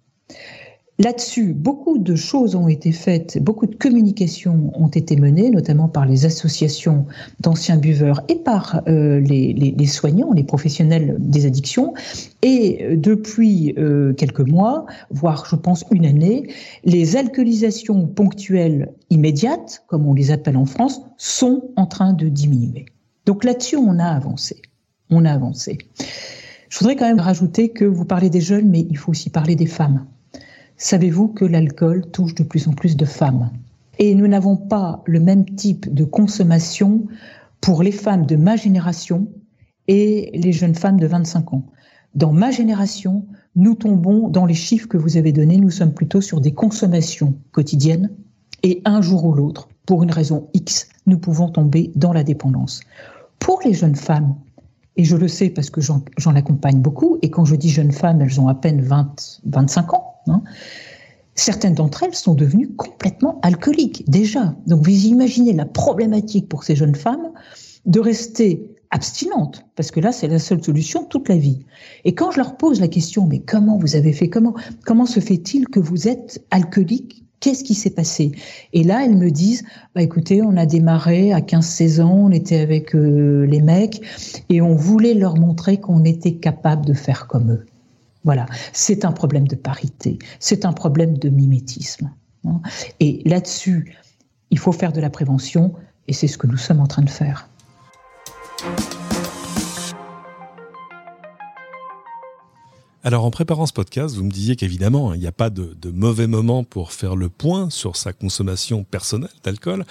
Là-dessus, 1.03 1.53
beaucoup 1.53 1.99
de 1.99 2.15
choses 2.15 2.55
ont 2.55 2.69
été 2.69 2.93
faites, 2.93 3.43
beaucoup 3.43 3.67
de 3.67 3.75
communications 3.75 4.71
ont 4.75 4.87
été 4.87 5.17
menées, 5.17 5.51
notamment 5.51 5.89
par 5.89 6.07
les 6.07 6.27
associations 6.27 7.07
d'anciens 7.41 7.77
buveurs 7.77 8.21
et 8.29 8.37
par 8.37 8.83
euh, 8.87 9.19
les, 9.19 9.87
soignants, 9.87 10.33
les 10.33 10.45
professionnels 10.45 11.17
des 11.19 11.45
addictions. 11.45 11.93
Et 12.43 12.85
euh, 12.85 12.97
depuis 12.97 13.75
euh, 13.79 14.13
quelques 14.13 14.49
mois, 14.49 14.87
voire 15.11 15.45
je 15.51 15.57
pense 15.57 15.85
une 15.91 16.07
année, 16.07 16.47
les 16.85 17.17
alcoolisations 17.17 18.07
ponctuelles 18.07 18.93
immédiates, 19.11 19.83
comme 19.89 20.07
on 20.07 20.15
les 20.15 20.31
appelle 20.31 20.57
en 20.57 20.67
France, 20.67 21.01
sont 21.17 21.73
en 21.75 21.87
train 21.87 22.13
de 22.13 22.29
diminuer. 22.29 22.87
Donc 23.27 23.43
là-dessus, 23.43 23.77
on 23.77 23.99
a 23.99 24.07
avancé. 24.07 24.63
On 25.11 25.25
a 25.25 25.33
avancé. 25.33 25.79
Je 26.69 26.79
voudrais 26.79 26.95
quand 26.95 27.09
même 27.09 27.19
rajouter 27.19 27.71
que 27.71 27.85
vous 27.85 28.05
parlez 28.05 28.31
des 28.31 28.41
jeunes, 28.41 28.69
mais 28.71 28.87
il 28.89 28.97
faut 28.97 29.11
aussi 29.11 29.31
parler 29.31 29.57
des 29.57 29.67
femmes. 29.67 30.07
Savez-vous 30.83 31.29
que 31.29 31.45
l'alcool 31.45 32.11
touche 32.11 32.35
de 32.35 32.43
plus 32.43 32.67
en 32.67 32.73
plus 32.73 32.97
de 32.97 33.05
femmes? 33.05 33.53
Et 34.01 34.17
nous 34.17 34.27
n'avons 34.27 34.57
pas 34.57 35.01
le 35.07 35.21
même 35.21 35.45
type 35.45 35.95
de 35.95 36.03
consommation 36.03 37.07
pour 37.61 37.85
les 37.85 37.93
femmes 37.93 38.27
de 38.27 38.35
ma 38.35 38.57
génération 38.57 39.29
et 39.87 40.33
les 40.35 40.51
jeunes 40.51 40.75
femmes 40.75 40.99
de 40.99 41.07
25 41.07 41.55
ans. 41.55 41.67
Dans 42.17 42.33
ma 42.33 42.51
génération, 42.51 43.25
nous 43.55 43.77
tombons 43.77 44.29
dans 44.29 44.45
les 44.45 44.55
chiffres 44.55 44.89
que 44.89 44.97
vous 44.97 45.17
avez 45.17 45.31
donnés, 45.31 45.57
nous 45.57 45.71
sommes 45.71 45.95
plutôt 45.95 46.21
sur 46.21 46.41
des 46.41 46.53
consommations 46.53 47.37
quotidiennes 47.53 48.11
et 48.65 48.83
un 48.85 49.01
jour 49.03 49.25
ou 49.25 49.35
l'autre, 49.35 49.69
pour 49.87 50.03
une 50.03 50.11
raison 50.11 50.49
X, 50.53 50.89
nous 51.07 51.19
pouvons 51.19 51.49
tomber 51.49 51.93
dans 51.95 52.13
la 52.13 52.25
dépendance. 52.25 52.81
Pour 53.39 53.61
les 53.65 53.73
jeunes 53.73 53.95
femmes, 53.95 54.35
et 54.97 55.05
je 55.05 55.17
le 55.17 55.29
sais 55.29 55.49
parce 55.49 55.71
que 55.71 55.81
j'en 55.81 56.35
accompagne 56.35 56.81
beaucoup, 56.81 57.19
et 57.23 57.31
quand 57.31 57.45
je 57.45 57.55
dis 57.55 57.69
jeunes 57.69 57.93
femmes, 57.93 58.21
elles 58.21 58.41
ont 58.41 58.49
à 58.49 58.57
peine 58.57 58.81
20, 58.81 59.41
25 59.47 59.95
ans, 59.95 60.12
Hein. 60.27 60.43
Certaines 61.35 61.75
d'entre 61.75 62.03
elles 62.03 62.15
sont 62.15 62.35
devenues 62.35 62.75
complètement 62.75 63.39
alcooliques 63.43 64.09
déjà. 64.09 64.55
Donc 64.67 64.85
vous 64.85 65.07
imaginez 65.07 65.53
la 65.53 65.65
problématique 65.65 66.49
pour 66.49 66.65
ces 66.65 66.77
jeunes 66.77 66.95
femmes 66.95 67.33
de 67.87 68.01
rester 68.01 68.69
abstinentes, 68.91 69.65
parce 69.75 69.91
que 69.91 70.01
là 70.01 70.13
c'est 70.13 70.29
la 70.29 70.39
seule 70.39 70.63
solution 70.63 71.05
toute 71.05 71.29
la 71.29 71.37
vie. 71.37 71.61
Et 72.05 72.15
quand 72.15 72.31
je 72.31 72.37
leur 72.37 72.57
pose 72.59 72.81
la 72.81 72.89
question, 72.89 73.27
mais 73.27 73.41
comment 73.41 73.79
vous 73.79 73.97
avez 73.97 74.13
fait, 74.13 74.29
comment, 74.29 74.55
comment 74.85 75.07
se 75.07 75.21
fait-il 75.21 75.67
que 75.69 75.81
vous 75.81 76.07
êtes 76.07 76.45
alcoolique? 76.51 77.25
Qu'est-ce 77.41 77.65
qui 77.65 77.75
s'est 77.75 77.91
passé? 77.91 78.31
Et 78.73 78.85
là, 78.85 79.05
elles 79.05 79.17
me 79.17 79.31
disent, 79.31 79.65
bah 79.97 80.03
écoutez, 80.03 80.43
on 80.43 80.57
a 80.57 80.65
démarré 80.65 81.33
à 81.33 81.41
15-16 81.41 82.01
ans, 82.01 82.27
on 82.27 82.31
était 82.31 82.61
avec 82.61 82.95
euh, 82.95 83.47
les 83.47 83.61
mecs 83.61 84.01
et 84.49 84.61
on 84.61 84.77
voulait 84.77 85.15
leur 85.15 85.37
montrer 85.37 85.81
qu'on 85.81 86.05
était 86.05 86.37
capable 86.37 86.85
de 86.87 86.93
faire 86.93 87.27
comme 87.27 87.51
eux. 87.51 87.67
Voilà, 88.25 88.47
c'est 88.73 89.05
un 89.05 89.13
problème 89.13 89.49
de 89.49 89.57
parité, 89.57 90.19
c'est 90.39 90.65
un 90.65 90.73
problème 90.73 91.19
de 91.19 91.29
mimétisme. 91.29 92.13
Hein. 92.47 92.61
Et 93.01 93.23
là-dessus, 93.25 93.97
il 94.51 94.59
faut 94.59 94.73
faire 94.73 94.93
de 94.93 95.01
la 95.01 95.11
prévention 95.11 95.75
et 96.07 96.13
c'est 96.13 96.29
ce 96.29 96.39
que 96.39 96.47
nous 96.47 96.57
sommes 96.57 96.81
en 96.81 96.87
train 96.87 97.03
de 97.03 97.11
faire. 97.11 97.49
Alors 103.05 103.25
en 103.25 103.33
préparant 103.33 103.67
ce 103.67 103.73
podcast, 103.73 104.15
vous 104.15 104.23
me 104.23 104.31
disiez 104.31 104.55
qu'évidemment, 104.55 105.13
il 105.15 105.21
n'y 105.21 105.27
a 105.27 105.33
pas 105.33 105.51
de, 105.51 105.75
mauvais 105.91 106.29
moment 106.29 106.63
pour 106.63 106.93
faire 106.93 107.17
le 107.17 107.29
point 107.29 107.69
sur 107.69 107.97
sa 107.97 108.13
consommation 108.13 108.85
personnelle 108.85 109.31
d'alcool, 109.43 109.85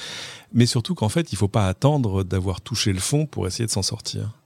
mais 0.53 0.65
surtout 0.65 0.95
qu'en 0.95 1.09
fait, 1.09 1.33
il 1.33 1.35
ne 1.35 1.39
faut 1.39 1.49
pas 1.49 1.67
attendre 1.67 2.23
d'avoir 2.23 2.61
touché 2.61 2.93
le 2.93 3.01
fond 3.01 3.25
pour 3.25 3.47
essayer 3.47 3.65
de 3.65 3.71
s'en 3.71 3.81
sortir. 3.81 4.40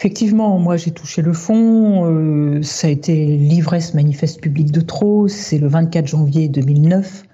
Effectivement, 0.00 0.58
moi 0.58 0.78
j'ai 0.78 0.92
touché 0.92 1.20
le 1.20 1.34
fond, 1.34 2.10
euh, 2.10 2.62
ça 2.62 2.86
a 2.86 2.90
été 2.90 3.36
l'ivresse 3.36 3.92
manifeste 3.92 4.40
publique 4.40 4.72
de 4.72 4.80
trop, 4.80 5.28
c'est 5.28 5.58
le 5.58 5.68
24 5.68 6.06
janvier 6.06 6.48
2009. 6.48 7.24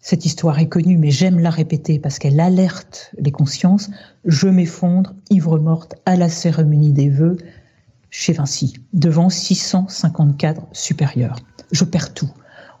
Cette 0.00 0.24
histoire 0.24 0.58
est 0.58 0.70
connue, 0.70 0.96
mais 0.96 1.10
j'aime 1.10 1.38
la 1.38 1.50
répéter 1.50 1.98
parce 1.98 2.18
qu'elle 2.18 2.40
alerte 2.40 3.12
les 3.18 3.30
consciences. 3.30 3.90
Je 4.24 4.48
m'effondre, 4.48 5.12
ivre 5.28 5.58
morte, 5.58 5.96
à 6.06 6.16
la 6.16 6.30
cérémonie 6.30 6.94
des 6.94 7.10
vœux, 7.10 7.36
chez 8.08 8.32
Vinci, 8.32 8.72
devant 8.94 9.28
650 9.28 10.38
cadres 10.38 10.66
supérieurs. 10.72 11.36
Je 11.72 11.84
perds 11.84 12.14
tout. 12.14 12.30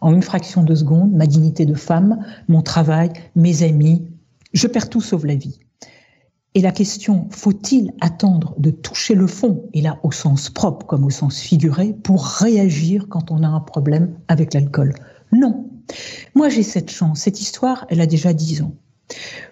En 0.00 0.14
une 0.14 0.22
fraction 0.22 0.62
de 0.62 0.74
seconde, 0.74 1.12
ma 1.12 1.26
dignité 1.26 1.66
de 1.66 1.74
femme, 1.74 2.24
mon 2.48 2.62
travail, 2.62 3.12
mes 3.36 3.62
amis, 3.62 4.08
je 4.54 4.66
perds 4.68 4.88
tout 4.88 5.02
sauf 5.02 5.24
la 5.24 5.34
vie. 5.34 5.58
Et 6.54 6.60
la 6.60 6.70
question, 6.70 7.28
faut-il 7.30 7.92
attendre 8.02 8.54
de 8.58 8.70
toucher 8.70 9.14
le 9.14 9.26
fond, 9.26 9.64
et 9.72 9.80
là 9.80 9.98
au 10.02 10.12
sens 10.12 10.50
propre 10.50 10.86
comme 10.86 11.04
au 11.04 11.10
sens 11.10 11.38
figuré, 11.38 11.94
pour 12.02 12.26
réagir 12.26 13.06
quand 13.08 13.30
on 13.30 13.42
a 13.42 13.48
un 13.48 13.60
problème 13.60 14.14
avec 14.28 14.52
l'alcool 14.52 14.94
Non. 15.32 15.70
Moi 16.34 16.50
j'ai 16.50 16.62
cette 16.62 16.90
chance, 16.90 17.20
cette 17.20 17.40
histoire, 17.40 17.86
elle 17.88 18.02
a 18.02 18.06
déjà 18.06 18.34
dix 18.34 18.60
ans. 18.60 18.74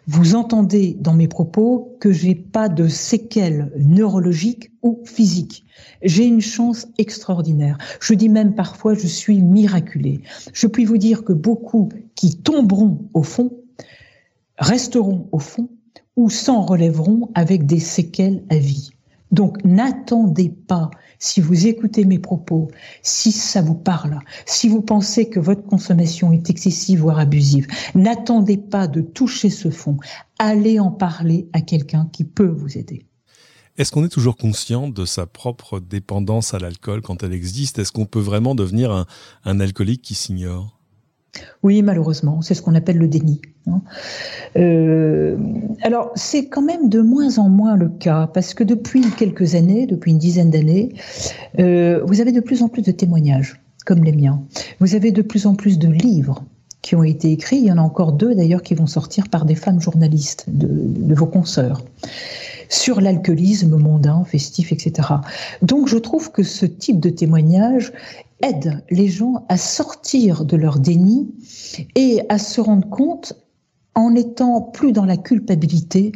Vous 0.07 0.35
entendez 0.35 0.97
dans 1.01 1.15
mes 1.15 1.29
propos 1.29 1.97
que 2.01 2.13
j'ai 2.13 2.35
pas 2.35 2.69
de 2.69 2.87
séquelles 2.87 3.73
neurologiques 3.79 4.71
ou 4.83 5.03
physiques. 5.05 5.65
J'ai 6.03 6.27
une 6.27 6.41
chance 6.41 6.87
extraordinaire. 6.99 7.79
Je 8.01 8.13
dis 8.13 8.29
même 8.29 8.55
parfois 8.55 8.95
je 8.95 9.07
suis 9.07 9.41
miraculée. 9.41 10.21
Je 10.53 10.67
puis 10.67 10.85
vous 10.85 10.99
dire 10.99 11.25
que 11.25 11.33
beaucoup 11.33 11.89
qui 12.15 12.37
tomberont 12.37 13.09
au 13.15 13.23
fond 13.23 13.53
resteront 14.59 15.29
au 15.33 15.39
fond 15.39 15.71
ou 16.21 16.29
s'en 16.29 16.61
relèveront 16.61 17.31
avec 17.35 17.65
des 17.65 17.81
séquelles 17.81 18.45
à 18.51 18.59
vie. 18.59 18.91
Donc 19.31 19.57
n'attendez 19.65 20.51
pas, 20.51 20.91
si 21.19 21.41
vous 21.41 21.67
écoutez 21.67 22.05
mes 22.05 22.19
propos, 22.19 22.69
si 23.01 23.33
ça 23.33 23.63
vous 23.63 23.75
parle, 23.75 24.19
si 24.45 24.69
vous 24.69 24.83
pensez 24.83 25.31
que 25.31 25.41
votre 25.41 25.63
consommation 25.63 26.31
est 26.31 26.51
excessive 26.51 27.01
voire 27.01 27.21
abusive, 27.21 27.69
n'attendez 27.95 28.59
pas 28.59 28.87
de 28.87 29.01
toucher 29.01 29.49
ce 29.49 29.71
fond. 29.71 29.97
Allez 30.39 30.79
en 30.79 30.91
parler 30.91 31.49
à 31.55 31.63
quelqu'un 31.63 32.07
qui 32.13 32.25
peut 32.25 32.55
vous 32.55 32.77
aider. 32.77 33.07
Est-ce 33.79 33.91
qu'on 33.91 34.05
est 34.05 34.11
toujours 34.11 34.37
conscient 34.37 34.89
de 34.89 35.07
sa 35.07 35.25
propre 35.25 35.81
dépendance 35.81 36.53
à 36.53 36.59
l'alcool 36.59 37.01
quand 37.01 37.23
elle 37.23 37.33
existe? 37.33 37.79
Est-ce 37.79 37.93
qu'on 37.93 38.05
peut 38.05 38.21
vraiment 38.21 38.55
devenir 38.55 38.93
un, 38.93 39.07
un 39.47 39.59
alcoolique 39.59 40.03
qui 40.03 40.15
s'ignore? 40.15 40.80
Oui, 41.63 41.83
malheureusement, 41.83 42.43
c'est 42.43 42.55
ce 42.55 42.63
qu'on 42.63 42.75
appelle 42.75 42.99
le 42.99 43.09
déni. 43.09 43.41
Hein. 43.67 43.83
Euh, 44.57 45.37
alors, 45.83 46.11
c'est 46.15 46.47
quand 46.47 46.63
même 46.63 46.89
de 46.89 47.01
moins 47.01 47.39
en 47.39 47.49
moins 47.49 47.77
le 47.77 47.89
cas, 47.89 48.27
parce 48.33 48.55
que 48.55 48.65
depuis 48.65 49.03
quelques 49.17 49.55
années, 49.55 49.87
depuis 49.87 50.13
une 50.13 50.19
dizaine 50.19 50.51
d'années, 50.51 50.95
euh, 51.59 52.03
vous 52.05 52.21
avez 52.21 52.33
de 52.33 52.41
plus 52.41 52.63
en 52.63 52.69
plus 52.69 52.83
de 52.83 52.93
témoignages, 52.93 53.61
comme 53.87 54.05
les 54.05 54.13
miens. 54.13 54.43
Vous 54.81 54.95
avez 54.95 55.13
de 55.13 55.23
plus 55.23 55.47
en 55.47 55.55
plus 55.55 55.79
de 55.79 55.89
livres 55.89 56.45
qui 56.83 56.95
ont 56.97 57.03
été 57.03 57.31
écrits. 57.33 57.59
Il 57.59 57.65
y 57.65 57.73
en 57.73 57.79
a 57.79 57.83
encore 57.83 58.13
deux, 58.13 58.35
d'ailleurs, 58.35 58.63
qui 58.63 58.75
vont 58.75 58.87
sortir 58.87 59.29
par 59.29 59.45
des 59.45 59.55
femmes 59.55 59.81
journalistes 59.81 60.45
de, 60.49 61.15
vos 61.15 61.27
consoeurs 61.27 61.83
sur 62.69 63.01
l'alcoolisme 63.01 63.77
mondain, 63.77 64.25
festif, 64.25 64.73
etc. 64.73 65.09
Donc 65.61 65.89
je 65.89 65.99
trouve 65.99 66.31
que 66.31 66.43
ce 66.43 66.67
type 66.67 67.01
de 67.01 67.11
témoignage 67.11 67.93
aide 68.43 68.83
les 68.91 69.09
gens 69.09 69.45
à 69.49 69.57
sortir 69.57 70.45
de 70.45 70.57
leur 70.57 70.79
déni 70.79 71.29
et 71.97 72.23
à 72.29 72.39
se 72.39 72.61
rendre 72.61 72.89
compte, 72.89 73.35
en 73.97 74.15
étant 74.15 74.61
plus 74.61 74.93
dans 74.93 75.05
la 75.05 75.17
culpabilité, 75.17 76.13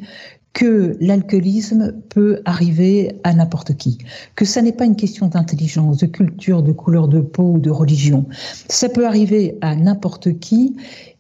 que 0.55 0.97
l'alcoolisme 1.01 1.93
peut 2.09 2.41
arriver 2.45 3.21
à 3.25 3.35
n'importe 3.35 3.77
qui, 3.77 3.99
que 4.37 4.45
ça 4.45 4.63
n'est 4.63 4.73
pas 4.73 4.87
une 4.87 4.97
question 4.97 5.27
d'intelligence, 5.27 5.99
de 5.99 6.07
culture, 6.07 6.63
de 6.63 6.73
couleur 6.73 7.09
de 7.09 7.21
peau 7.21 7.55
ou 7.55 7.59
de 7.59 7.71
religion. 7.71 8.27
Ça 8.69 8.89
peut 8.89 9.07
arriver 9.07 9.59
à 9.61 9.75
n'importe 9.75 10.39
qui 10.39 10.77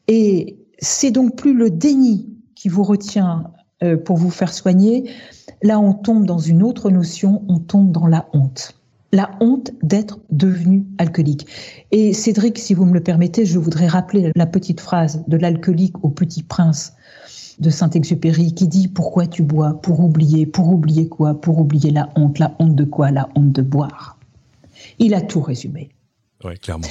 et 0.08 0.56
c'est 0.78 1.10
donc 1.10 1.36
plus 1.36 1.52
le 1.52 1.68
déni 1.68 2.30
qui 2.54 2.68
vous 2.68 2.84
retient 2.84 3.50
euh, 3.82 3.96
pour 3.96 4.16
vous 4.16 4.30
faire 4.30 4.54
soigner. 4.54 5.10
Là, 5.62 5.80
on 5.80 5.94
tombe 5.94 6.26
dans 6.26 6.38
une 6.38 6.62
autre 6.62 6.90
notion, 6.90 7.42
on 7.48 7.58
tombe 7.58 7.90
dans 7.90 8.06
la 8.06 8.28
honte 8.32 8.74
la 9.14 9.30
honte 9.40 9.70
d'être 9.84 10.18
devenu 10.30 10.84
alcoolique. 10.98 11.46
Et 11.92 12.12
Cédric, 12.12 12.58
si 12.58 12.74
vous 12.74 12.84
me 12.84 12.92
le 12.92 13.00
permettez, 13.00 13.46
je 13.46 13.60
voudrais 13.60 13.86
rappeler 13.86 14.32
la 14.34 14.46
petite 14.46 14.80
phrase 14.80 15.22
de 15.28 15.36
l'alcoolique 15.36 15.94
au 16.02 16.10
petit 16.10 16.42
prince 16.42 16.94
de 17.58 17.70
Saint-Exupéry 17.70 18.54
qui 18.54 18.68
dit 18.68 18.88
Pourquoi 18.88 19.26
tu 19.26 19.42
bois? 19.42 19.80
Pour 19.82 20.00
oublier. 20.00 20.46
Pour 20.46 20.68
oublier 20.68 21.08
quoi? 21.08 21.40
Pour 21.40 21.58
oublier 21.58 21.90
la 21.90 22.08
honte. 22.16 22.38
La 22.38 22.54
honte 22.58 22.75
de 22.75 22.84
quoi? 22.84 23.11
La 23.11 23.28
honte 23.34 23.52
de 23.52 23.62
boire. 23.62 24.18
Il 24.99 25.14
a 25.14 25.20
tout 25.20 25.40
résumé. 25.40 25.90
Oui, 26.44 26.58
clairement. 26.58 26.88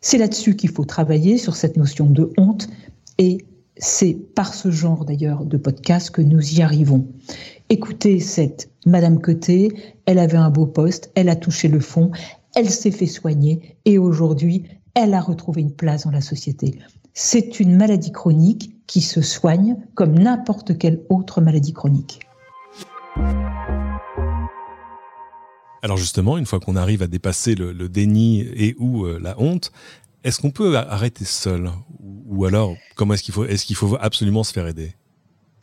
C'est 0.00 0.18
là-dessus 0.18 0.56
qu'il 0.56 0.70
faut 0.70 0.84
travailler, 0.84 1.36
sur 1.36 1.56
cette 1.56 1.76
notion 1.76 2.06
de 2.06 2.32
honte. 2.38 2.68
Et 3.18 3.44
c'est 3.76 4.14
par 4.14 4.54
ce 4.54 4.70
genre 4.70 5.04
d'ailleurs 5.04 5.44
de 5.44 5.56
podcast 5.56 6.10
que 6.10 6.22
nous 6.22 6.54
y 6.54 6.62
arrivons. 6.62 7.06
Écoutez 7.68 8.20
cette 8.20 8.70
Madame 8.86 9.20
Côté, 9.20 9.72
elle 10.06 10.18
avait 10.18 10.36
un 10.36 10.50
beau 10.50 10.66
poste, 10.66 11.10
elle 11.14 11.28
a 11.28 11.36
touché 11.36 11.68
le 11.68 11.80
fond, 11.80 12.10
elle 12.54 12.68
s'est 12.68 12.90
fait 12.90 13.06
soigner 13.06 13.76
et 13.84 13.98
aujourd'hui, 13.98 14.64
elle 14.94 15.14
a 15.14 15.20
retrouvé 15.20 15.60
une 15.60 15.74
place 15.74 16.04
dans 16.04 16.10
la 16.10 16.20
société. 16.20 16.78
C'est 17.14 17.60
une 17.60 17.76
maladie 17.76 18.12
chronique 18.12 18.72
qui 18.86 19.00
se 19.00 19.20
soigne 19.22 19.76
comme 19.94 20.18
n'importe 20.18 20.78
quelle 20.78 21.00
autre 21.08 21.40
maladie 21.40 21.72
chronique. 21.72 22.20
Alors 25.82 25.96
justement, 25.96 26.36
une 26.36 26.46
fois 26.46 26.60
qu'on 26.60 26.76
arrive 26.76 27.02
à 27.02 27.06
dépasser 27.06 27.54
le, 27.54 27.88
déni 27.88 28.40
et 28.40 28.74
ou 28.78 29.04
euh, 29.04 29.18
la 29.20 29.40
honte, 29.40 29.72
est-ce 30.24 30.40
qu'on 30.40 30.50
peut 30.50 30.76
arrêter 30.76 31.24
seul? 31.24 31.70
Ou 32.26 32.44
alors, 32.44 32.74
comment 32.96 33.14
est-ce 33.14 33.22
qu'il 33.22 33.32
faut, 33.32 33.44
est-ce 33.44 33.64
qu'il 33.64 33.76
faut 33.76 33.96
absolument 34.00 34.44
se 34.44 34.52
faire 34.52 34.66
aider? 34.66 34.94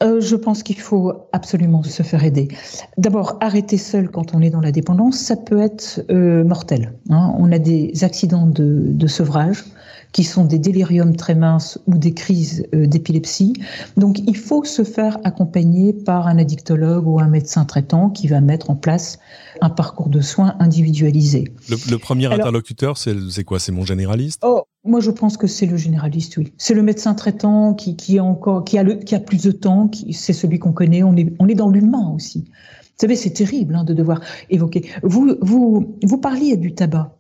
Euh, 0.04 0.22
je 0.22 0.36
pense 0.36 0.62
qu'il 0.62 0.80
faut 0.80 1.14
absolument 1.32 1.82
se 1.84 2.04
faire 2.04 2.24
aider. 2.24 2.50
D'abord, 2.98 3.38
arrêter 3.42 3.78
seul 3.78 4.10
quand 4.10 4.36
on 4.36 4.42
est 4.42 4.52
dans 4.52 4.62
la 4.62 4.72
dépendance, 4.72 5.18
ça 5.18 5.36
peut 5.36 5.60
être 5.60 6.02
euh, 6.12 6.44
mortel. 6.44 6.94
Hein. 7.10 7.34
On 7.38 7.52
a 7.52 7.58
des 7.58 8.04
accidents 8.04 8.46
de, 8.46 8.84
de 8.86 9.08
sevrage 9.08 9.64
qui 10.12 10.24
sont 10.24 10.46
des 10.46 10.60
déliriums 10.60 11.16
très 11.16 11.36
minces 11.36 11.80
ou 11.88 11.98
des 11.98 12.14
crises 12.14 12.68
euh, 12.74 12.88
d'épilepsie. 12.88 13.54
Donc 13.98 14.20
il 14.20 14.38
faut 14.38 14.64
se 14.64 14.84
faire 14.84 15.18
accompagner 15.24 15.94
par 15.94 16.28
un 16.28 16.38
addictologue 16.38 17.08
ou 17.08 17.20
un 17.20 17.28
médecin 17.28 17.66
traitant 17.66 18.10
qui 18.10 18.28
va 18.28 18.42
mettre 18.42 18.70
en 18.70 18.76
place 18.76 19.20
un 19.62 19.70
parcours 19.70 20.10
de 20.10 20.22
soins 20.22 20.56
individualisé. 20.60 21.46
Le, 21.70 21.98
premier 21.98 22.32
interlocuteur, 22.32 22.98
c'est 22.98 23.44
quoi? 23.44 23.60
C'est 23.60 23.72
mon 23.72 23.86
généraliste? 23.86 24.42
Oh, 24.46 24.64
Moi, 24.84 25.00
je 25.00 25.12
pense 25.12 25.38
que 25.38 25.48
c'est 25.48 25.66
le 25.66 25.78
généraliste, 25.78 26.38
oui. 26.38 26.54
C'est 26.58 26.74
le 26.74 26.84
médecin 26.84 27.14
traitant 27.14 27.74
qui, 27.74 27.96
qui, 27.96 28.20
encore, 28.20 28.64
qui, 28.64 28.78
a, 28.78 28.84
le, 28.84 28.96
qui 28.96 29.16
a 29.16 29.20
plus 29.20 29.44
de 29.44 29.52
temps, 29.52 29.90
c'est 30.12 30.34
celui 30.34 30.60
qu'on 30.60 30.74
connaît. 30.74 31.04
On 31.04 31.16
est, 31.16 31.34
on 31.40 31.48
est 31.48 31.56
dans 31.56 31.70
l'humain 31.70 32.12
aussi. 32.14 32.46
Vous 32.46 33.02
savez, 33.02 33.16
c'est 33.16 33.32
terrible 33.32 33.76
hein, 33.76 33.84
de 33.84 33.94
devoir 33.94 34.22
évoquer. 34.50 34.90
Vous, 35.04 35.36
vous, 35.42 35.98
vous 36.04 36.18
parliez 36.18 36.58
du 36.58 36.74
tabac. 36.74 37.17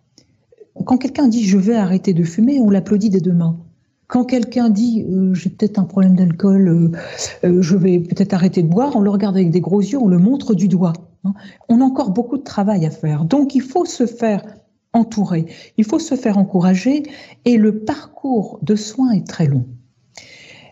Quand 0.86 0.98
quelqu'un 0.98 1.28
dit 1.28 1.44
je 1.44 1.58
vais 1.58 1.76
arrêter 1.76 2.14
de 2.14 2.24
fumer, 2.24 2.60
on 2.60 2.70
l'applaudit 2.70 3.10
des 3.10 3.22
deux 3.22 3.34
mains. 3.34 3.58
Quand 4.08 4.24
quelqu'un 4.24 4.70
dit 4.70 5.06
euh, 5.10 5.34
j'ai 5.34 5.50
peut-être 5.50 5.80
un 5.80 5.84
problème 5.84 6.16
d'alcool, 6.16 6.68
euh, 6.70 6.92
euh, 7.44 7.62
je 7.62 7.76
vais 7.76 8.00
peut-être 8.00 8.34
arrêter 8.34 8.64
de 8.64 8.68
boire, 8.68 8.96
on 8.96 9.02
le 9.02 9.10
regarde 9.10 9.36
avec 9.36 9.52
des 9.52 9.60
gros 9.60 9.82
yeux, 9.82 9.98
on 9.98 10.08
le 10.08 10.18
montre 10.18 10.56
du 10.56 10.70
doigt. 10.70 10.94
Hein. 11.26 11.34
On 11.68 11.82
a 11.82 11.84
encore 11.84 12.12
beaucoup 12.12 12.38
de 12.38 12.44
travail 12.44 12.86
à 12.86 12.90
faire. 12.90 13.26
Donc 13.26 13.54
il 13.54 13.62
faut 13.62 13.86
se 13.86 14.06
faire 14.06 14.44
entourer, 14.94 15.48
il 15.78 15.84
faut 15.84 16.00
se 16.00 16.16
faire 16.16 16.38
encourager 16.38 17.04
et 17.44 17.58
le 17.58 17.80
parcours 17.80 18.60
de 18.62 18.76
soins 18.76 19.12
est 19.12 19.28
très 19.28 19.48
long. 19.48 19.66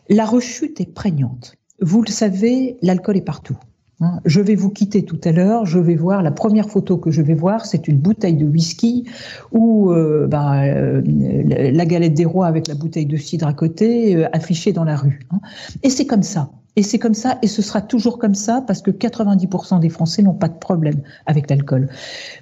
La 0.07 0.25
rechute 0.25 0.79
est 0.79 0.93
prégnante. 0.93 1.55
Vous 1.81 2.01
le 2.01 2.09
savez, 2.09 2.77
l'alcool 2.81 3.17
est 3.17 3.21
partout. 3.21 3.57
Hein, 4.01 4.19
je 4.25 4.41
vais 4.41 4.55
vous 4.55 4.69
quitter 4.69 5.05
tout 5.05 5.19
à 5.23 5.31
l'heure. 5.31 5.65
Je 5.65 5.79
vais 5.79 5.95
voir 5.95 6.21
la 6.21 6.31
première 6.31 6.69
photo 6.69 6.97
que 6.97 7.11
je 7.11 7.21
vais 7.21 7.33
voir, 7.33 7.65
c'est 7.65 7.87
une 7.87 7.97
bouteille 7.97 8.35
de 8.35 8.45
whisky 8.45 9.05
ou 9.51 9.91
euh, 9.91 10.27
bah, 10.27 10.63
euh, 10.65 11.01
la 11.05 11.85
galette 11.85 12.13
des 12.13 12.25
rois 12.25 12.47
avec 12.47 12.67
la 12.67 12.75
bouteille 12.75 13.05
de 13.05 13.17
cidre 13.17 13.47
à 13.47 13.53
côté 13.53 14.15
euh, 14.15 14.27
affichée 14.33 14.73
dans 14.73 14.83
la 14.83 14.97
rue. 14.97 15.19
Hein. 15.31 15.39
Et 15.83 15.89
c'est 15.89 16.05
comme 16.05 16.23
ça. 16.23 16.51
Et 16.77 16.83
c'est 16.83 16.99
comme 16.99 17.13
ça, 17.13 17.39
et 17.41 17.47
ce 17.47 17.61
sera 17.61 17.81
toujours 17.81 18.19
comme 18.19 18.35
ça, 18.35 18.61
parce 18.67 18.81
que 18.81 18.91
90% 18.91 19.79
des 19.79 19.87
Français 19.87 20.21
n'ont 20.21 20.33
pas 20.33 20.49
de 20.49 20.57
problème 20.57 21.01
avec 21.25 21.49
l'alcool. 21.49 21.87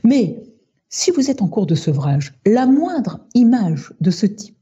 Mais 0.04 0.42
si 0.90 1.12
vous 1.12 1.30
êtes 1.30 1.44
en 1.44 1.48
cours 1.48 1.68
de 1.68 1.76
sevrage, 1.76 2.34
la 2.48 2.66
moindre 2.66 3.20
image 3.36 3.94
de 4.02 4.10
ce 4.10 4.26
type 4.26 4.58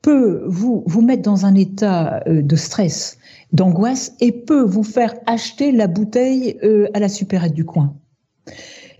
peut 0.00 0.44
vous, 0.46 0.84
vous 0.86 1.02
mettre 1.02 1.22
dans 1.22 1.44
un 1.44 1.56
état 1.56 2.22
de 2.24 2.54
stress 2.54 3.18
d'angoisse 3.52 4.12
et 4.20 4.32
peut 4.32 4.62
vous 4.62 4.82
faire 4.82 5.14
acheter 5.26 5.72
la 5.72 5.86
bouteille 5.86 6.58
euh, 6.62 6.88
à 6.94 7.00
la 7.00 7.08
supérette 7.08 7.54
du 7.54 7.64
coin. 7.64 7.96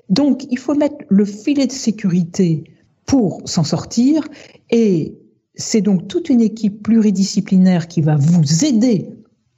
Donc, 0.08 0.46
il 0.50 0.58
faut 0.58 0.74
mettre 0.74 1.04
le 1.08 1.24
filet 1.24 1.66
de 1.66 1.72
sécurité 1.72 2.64
pour 3.06 3.40
s'en 3.44 3.64
sortir 3.64 4.28
et 4.70 5.18
c'est 5.54 5.80
donc 5.80 6.06
toute 6.06 6.28
une 6.28 6.40
équipe 6.40 6.82
pluridisciplinaire 6.82 7.88
qui 7.88 8.02
va 8.02 8.16
vous 8.16 8.64
aider 8.64 9.08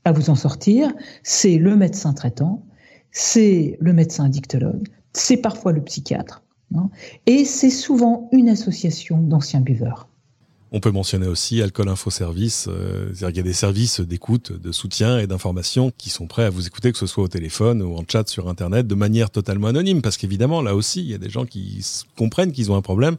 à 0.05 0.13
vous 0.13 0.31
en 0.31 0.35
sortir. 0.35 0.93
C'est 1.23 1.59
le 1.59 1.77
médecin 1.77 2.13
traitant, 2.13 2.65
c'est 3.11 3.77
le 3.81 3.93
médecin 3.93 4.27
addictologue, 4.27 4.87
c'est 5.13 5.39
parfois 5.39 5.73
le 5.73 5.83
psychiatre, 5.83 6.45
hein, 6.75 6.91
et 7.27 7.45
c'est 7.45 7.71
souvent 7.71 8.29
une 8.33 8.49
association 8.49 9.19
d'anciens 9.19 9.61
buveurs. 9.61 10.09
On 10.71 10.81
peut 10.81 10.91
mentionner 10.91 11.27
aussi 11.27 11.63
Alcool 11.63 11.89
Info 11.89 12.11
Service, 12.11 12.67
euh, 12.69 13.07
c'est-à-dire 13.15 13.29
qu'il 13.29 13.37
y 13.39 13.41
a 13.41 13.43
des 13.43 13.53
services 13.55 14.01
d'écoute, 14.01 14.53
de 14.53 14.71
soutien 14.71 15.19
et 15.19 15.27
d'information 15.27 15.91
qui 15.97 16.11
sont 16.11 16.27
prêts 16.27 16.45
à 16.45 16.51
vous 16.51 16.67
écouter, 16.67 16.93
que 16.93 16.99
ce 16.99 17.07
soit 17.07 17.25
au 17.25 17.29
téléphone 17.29 17.81
ou 17.81 17.97
en 17.97 18.05
chat 18.07 18.29
sur 18.29 18.49
Internet, 18.49 18.87
de 18.87 18.95
manière 18.95 19.31
totalement 19.31 19.69
anonyme, 19.69 20.03
parce 20.03 20.19
qu'évidemment, 20.19 20.61
là 20.61 20.75
aussi, 20.75 21.01
il 21.01 21.07
y 21.07 21.15
a 21.15 21.19
des 21.19 21.31
gens 21.31 21.47
qui 21.47 21.83
comprennent 22.17 22.53
qu'ils 22.53 22.71
ont 22.71 22.77
un 22.77 22.83
problème, 22.83 23.17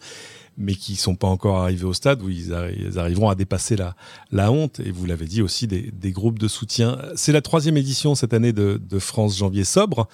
mais 0.58 0.76
qui 0.76 0.96
sont 0.96 1.16
pas 1.16 1.28
encore 1.28 1.58
arrivés 1.58 1.86
au 1.86 1.94
stade 1.94 2.22
où 2.22 2.30
ils, 2.30 2.54
arriveront 2.98 3.30
à 3.30 3.36
dépasser 3.36 3.76
la, 3.76 3.96
la 4.32 4.52
honte. 4.52 4.80
Et 4.82 4.92
vous 4.92 5.08
l'avez 5.08 5.26
dit 5.26 5.42
aussi, 5.42 5.66
des, 5.66 6.12
groupes 6.12 6.38
de 6.38 6.48
soutien. 6.48 7.00
C'est 7.16 7.32
la 7.32 7.42
troisième 7.42 7.78
édition 7.78 8.14
cette 8.14 8.34
année 8.34 8.54
de 8.54 9.00
France 9.00 9.38
Janvier 9.38 9.64
Sobre. 9.64 10.08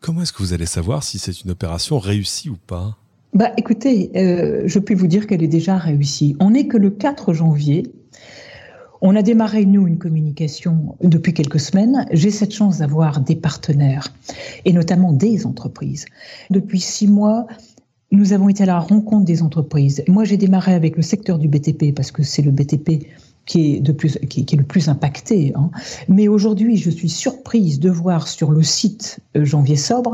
Comment 0.00 0.22
est-ce 0.22 0.32
que 0.32 0.38
vous 0.38 0.52
allez 0.52 0.66
savoir 0.66 1.02
si 1.02 1.18
c'est 1.18 1.42
une 1.42 1.50
opération 1.50 1.98
réussie 1.98 2.48
ou 2.50 2.56
pas? 2.56 2.96
Bah, 3.34 3.52
écoutez, 3.56 4.10
euh, 4.16 4.62
je 4.66 4.78
puis 4.78 4.94
vous 4.94 5.06
dire 5.06 5.26
qu'elle 5.26 5.42
est 5.42 5.48
déjà 5.48 5.76
réussie. 5.76 6.36
On 6.40 6.50
n'est 6.50 6.66
que 6.66 6.76
le 6.76 6.90
4 6.90 7.34
janvier. 7.34 7.92
On 9.00 9.14
a 9.14 9.22
démarré, 9.22 9.64
nous, 9.64 9.86
une 9.86 9.98
communication 9.98 10.96
depuis 11.02 11.32
quelques 11.32 11.60
semaines. 11.60 12.06
J'ai 12.10 12.30
cette 12.30 12.52
chance 12.52 12.78
d'avoir 12.78 13.20
des 13.20 13.36
partenaires, 13.36 14.08
et 14.64 14.72
notamment 14.72 15.12
des 15.12 15.46
entreprises. 15.46 16.06
Depuis 16.50 16.80
six 16.80 17.06
mois, 17.06 17.46
nous 18.10 18.32
avons 18.32 18.48
été 18.48 18.64
à 18.64 18.66
la 18.66 18.80
rencontre 18.80 19.24
des 19.24 19.42
entreprises. 19.42 20.02
Moi, 20.08 20.24
j'ai 20.24 20.36
démarré 20.36 20.74
avec 20.74 20.96
le 20.96 21.02
secteur 21.02 21.38
du 21.38 21.46
BTP, 21.46 21.94
parce 21.94 22.10
que 22.10 22.24
c'est 22.24 22.42
le 22.42 22.50
BTP 22.50 23.06
qui 23.48 23.74
est, 23.76 23.80
de 23.80 23.92
plus, 23.92 24.18
qui, 24.28 24.40
est 24.40 24.56
le 24.56 24.62
plus 24.62 24.88
impacté. 24.88 25.52
Hein. 25.56 25.70
Mais 26.06 26.28
aujourd'hui, 26.28 26.76
je 26.76 26.90
suis 26.90 27.08
surprise 27.08 27.80
de 27.80 27.90
voir 27.90 28.28
sur 28.28 28.52
le 28.52 28.62
site 28.62 29.18
euh, 29.36 29.44
Janvier 29.44 29.76
Sobre 29.76 30.12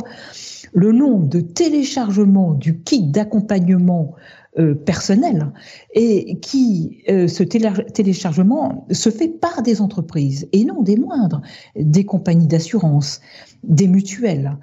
le 0.72 0.92
nombre 0.92 1.28
de 1.28 1.40
téléchargements 1.40 2.52
du 2.54 2.80
kit 2.80 3.06
d'accompagnement 3.06 4.14
euh, 4.58 4.74
personnel 4.74 5.52
et 5.94 6.38
qui 6.40 7.02
euh, 7.08 7.28
ce 7.28 7.42
téléchargement 7.42 8.86
se 8.90 9.10
fait 9.10 9.28
par 9.28 9.62
des 9.62 9.80
entreprises 9.80 10.48
et 10.52 10.64
non 10.64 10.82
des 10.82 10.96
moindres, 10.96 11.42
des 11.76 12.04
compagnies 12.04 12.46
d'assurance, 12.46 13.20
des 13.62 13.88
mutuelles 13.88 14.56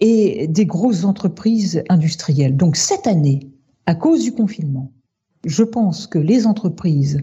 et 0.00 0.46
des 0.48 0.66
grosses 0.66 1.04
entreprises 1.04 1.82
industrielles. 1.88 2.56
Donc 2.56 2.76
cette 2.76 3.06
année, 3.06 3.50
à 3.86 3.94
cause 3.94 4.22
du 4.22 4.32
confinement, 4.32 4.92
je 5.44 5.62
pense 5.62 6.06
que 6.06 6.18
les 6.18 6.46
entreprises 6.46 7.22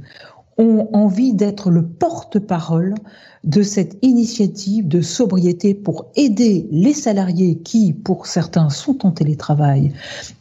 ont 0.58 0.88
envie 0.94 1.34
d'être 1.34 1.70
le 1.70 1.86
porte-parole 1.86 2.96
de 3.44 3.62
cette 3.62 3.98
initiative 4.02 4.88
de 4.88 5.02
sobriété 5.02 5.76
pour 5.76 6.08
aider 6.16 6.68
les 6.72 6.94
salariés 6.94 7.58
qui, 7.58 7.94
pour 7.94 8.26
certains, 8.26 8.70
sont 8.70 9.06
en 9.06 9.12
télétravail 9.12 9.92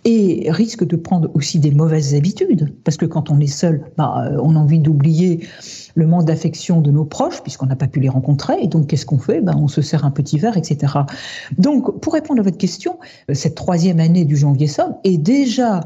et 0.04 0.46
risquent 0.50 0.86
de 0.86 0.96
prendre 0.96 1.30
aussi 1.34 1.58
des 1.58 1.70
mauvaises 1.70 2.14
habitudes, 2.14 2.74
parce 2.82 2.96
que 2.96 3.04
quand 3.04 3.30
on 3.30 3.40
est 3.40 3.46
seul, 3.46 3.84
bah, 3.98 4.32
on 4.42 4.56
a 4.56 4.58
envie 4.58 4.78
d'oublier 4.78 5.46
le 5.94 6.06
manque 6.06 6.24
d'affection 6.24 6.80
de 6.80 6.90
nos 6.90 7.04
proches, 7.04 7.42
puisqu'on 7.42 7.66
n'a 7.66 7.76
pas 7.76 7.88
pu 7.88 8.00
les 8.00 8.08
rencontrer, 8.08 8.56
et 8.62 8.68
donc 8.68 8.86
qu'est-ce 8.86 9.06
qu'on 9.06 9.18
fait? 9.18 9.40
Bah, 9.42 9.52
On 9.56 9.68
se 9.68 9.82
sert 9.82 10.06
un 10.06 10.10
petit 10.10 10.38
verre, 10.38 10.56
etc. 10.56 10.94
Donc, 11.58 12.00
pour 12.00 12.14
répondre 12.14 12.40
à 12.40 12.42
votre 12.42 12.58
question, 12.58 12.98
cette 13.32 13.54
troisième 13.54 14.00
année 14.00 14.24
du 14.24 14.36
janvier 14.36 14.66
somme 14.66 14.94
est 15.04 15.18
déjà 15.18 15.80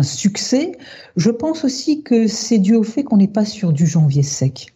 succès. 0.00 0.72
Je 1.16 1.28
pense 1.28 1.64
aussi 1.64 2.02
que 2.02 2.26
c'est 2.26 2.58
dû 2.58 2.74
au 2.74 2.82
fait 2.82 3.04
qu'on 3.04 3.18
n'est 3.18 3.28
pas 3.28 3.44
sur 3.44 3.74
du 3.74 3.86
janvier 3.86 4.22
sec. 4.22 4.72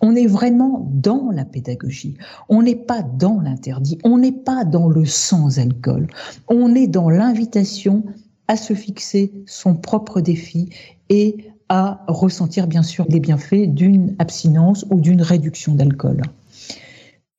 On 0.00 0.14
est 0.14 0.26
vraiment 0.26 0.88
dans 0.92 1.30
la 1.32 1.44
pédagogie. 1.44 2.14
On 2.48 2.62
n'est 2.62 2.76
pas 2.76 3.02
dans 3.02 3.40
l'interdit. 3.40 3.98
On 4.04 4.18
n'est 4.18 4.30
pas 4.30 4.64
dans 4.64 4.88
le 4.88 5.04
sans 5.04 5.58
alcool. 5.58 6.06
On 6.48 6.74
est 6.74 6.86
dans 6.86 7.10
l'invitation 7.10 8.04
à 8.46 8.56
se 8.56 8.74
fixer 8.74 9.32
son 9.46 9.74
propre 9.74 10.20
défi 10.20 10.70
et 11.08 11.50
à 11.68 12.04
ressentir 12.08 12.66
bien 12.66 12.82
sûr 12.82 13.06
les 13.08 13.20
bienfaits 13.20 13.66
d'une 13.66 14.14
abstinence 14.18 14.86
ou 14.90 15.00
d'une 15.00 15.22
réduction 15.22 15.74
d'alcool. 15.74 16.22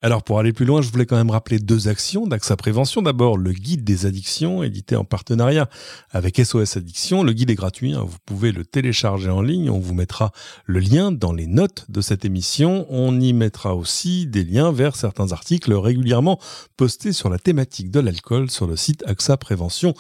Alors 0.04 0.24
pour 0.24 0.40
aller 0.40 0.52
plus 0.52 0.66
loin, 0.66 0.82
je 0.82 0.90
voulais 0.90 1.06
quand 1.06 1.16
même 1.16 1.30
rappeler 1.30 1.60
deux 1.60 1.88
actions 1.88 2.26
d'AXA 2.26 2.56
Prévention. 2.56 3.04
D'abord, 3.04 3.38
le 3.38 3.52
guide 3.52 3.84
des 3.84 4.08
addictions, 4.08 4.64
édité 4.64 4.96
en 4.96 5.04
partenariat 5.04 5.70
avec 6.10 6.44
SOS 6.44 6.78
Addiction. 6.78 7.22
Le 7.22 7.34
guide 7.34 7.52
est 7.52 7.56
gratuit, 7.56 7.94
hein. 7.94 8.04
vous 8.04 8.18
pouvez 8.26 8.52
le 8.52 8.66
télécharger 8.66 9.30
en 9.30 9.44
ligne. 9.44 9.70
On 9.70 9.78
vous 9.78 9.94
mettra 9.94 10.32
le 10.66 10.80
lien 10.80 11.12
dans 11.12 11.34
les 11.34 11.46
notes 11.46 11.86
de 11.90 12.02
cette 12.02 12.26
émission. 12.26 12.88
On 12.90 13.20
y 13.22 13.32
mettra 13.34 13.76
aussi 13.76 14.26
des 14.26 14.44
liens 14.44 14.72
vers 14.72 14.96
certains 14.96 15.34
articles 15.34 15.72
régulièrement 15.72 16.40
postés 16.78 17.14
sur 17.14 17.30
la 17.30 17.38
thématique 17.38 17.92
de 17.92 18.00
l'alcool 18.00 18.50
sur 18.50 18.66
le 18.66 18.78
site 18.78 19.04
AXA 19.06 19.38
Prévention 19.38 19.94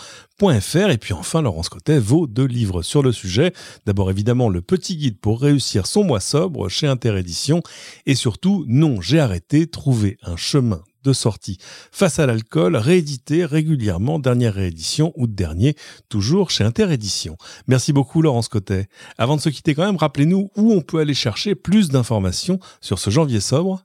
et 0.50 0.98
puis 0.98 1.14
enfin, 1.14 1.44
Laurence 1.44 1.70
Cotet 1.70 2.00
vaut 2.00 2.26
deux 2.26 2.48
livres 2.48 2.82
sur 2.82 3.04
le 3.04 3.12
sujet. 3.12 3.54
D'abord 3.86 4.10
évidemment 4.10 4.50
le 4.50 4.64
petit 4.64 4.98
guide 4.98 5.20
pour 5.20 5.40
réussir 5.40 5.86
son 5.86 6.04
mois 6.04 6.20
sobre 6.20 6.68
chez 6.68 6.88
Interédition 6.88 7.62
et 8.08 8.16
surtout 8.16 8.66
Non, 8.68 9.02
j'ai 9.02 9.20
arrêté, 9.20 9.68
trouver 9.68 10.18
un 10.24 10.38
chemin 10.38 10.82
de 11.04 11.14
sortie 11.14 11.60
face 11.92 12.18
à 12.18 12.26
l'alcool, 12.26 12.76
réédité 12.76 13.46
régulièrement, 13.46 14.18
dernière 14.18 14.56
réédition, 14.56 15.14
août 15.16 15.32
dernier, 15.34 15.76
toujours 16.10 16.50
chez 16.50 16.64
Interédition. 16.64 17.38
Merci 17.68 17.94
beaucoup 17.94 18.24
Laurence 18.24 18.48
Cotet. 18.48 18.88
Avant 19.20 19.36
de 19.36 19.42
se 19.42 19.50
quitter 19.50 19.76
quand 19.76 19.86
même, 19.86 19.98
rappelez-nous 19.98 20.50
où 20.58 20.74
on 20.74 20.82
peut 20.82 20.98
aller 21.00 21.14
chercher 21.14 21.54
plus 21.54 21.90
d'informations 21.90 22.60
sur 22.82 22.98
ce 22.98 23.12
janvier 23.12 23.42
sobre. 23.42 23.84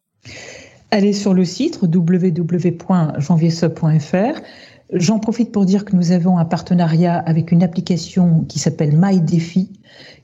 Allez 0.91 1.13
sur 1.13 1.35
le 1.35 1.45
site 1.45 1.81
www.janviersobre.fr. 1.83 4.41
J'en 4.93 5.19
profite 5.19 5.51
pour 5.51 5.65
dire 5.65 5.85
que 5.85 5.97
nous 5.97 6.13
avons 6.13 6.39
un 6.39 6.45
partenariat 6.45 7.19
avec 7.19 7.51
une 7.51 7.65
application 7.65 8.45
qui 8.49 8.61
s'appelle 8.61 8.97
MyDefi, 8.97 9.73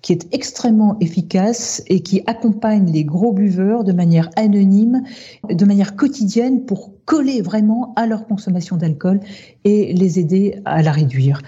qui 0.02 0.12
est 0.12 0.32
extrêmement 0.32 0.96
efficace 1.00 1.82
et 1.88 2.00
qui 2.00 2.22
accompagne 2.26 2.90
les 2.92 3.04
gros 3.04 3.32
buveurs 3.32 3.82
de 3.82 3.92
manière 3.92 4.30
anonyme, 4.36 5.02
de 5.50 5.64
manière 5.64 5.96
quotidienne 5.96 6.64
pour 6.64 6.92
coller 7.06 7.42
vraiment 7.42 7.92
à 7.96 8.06
leur 8.06 8.26
consommation 8.26 8.76
d'alcool 8.76 9.18
et 9.64 9.92
les 9.94 10.20
aider 10.20 10.60
à 10.64 10.80
la 10.82 10.92
réduire. 10.92 11.42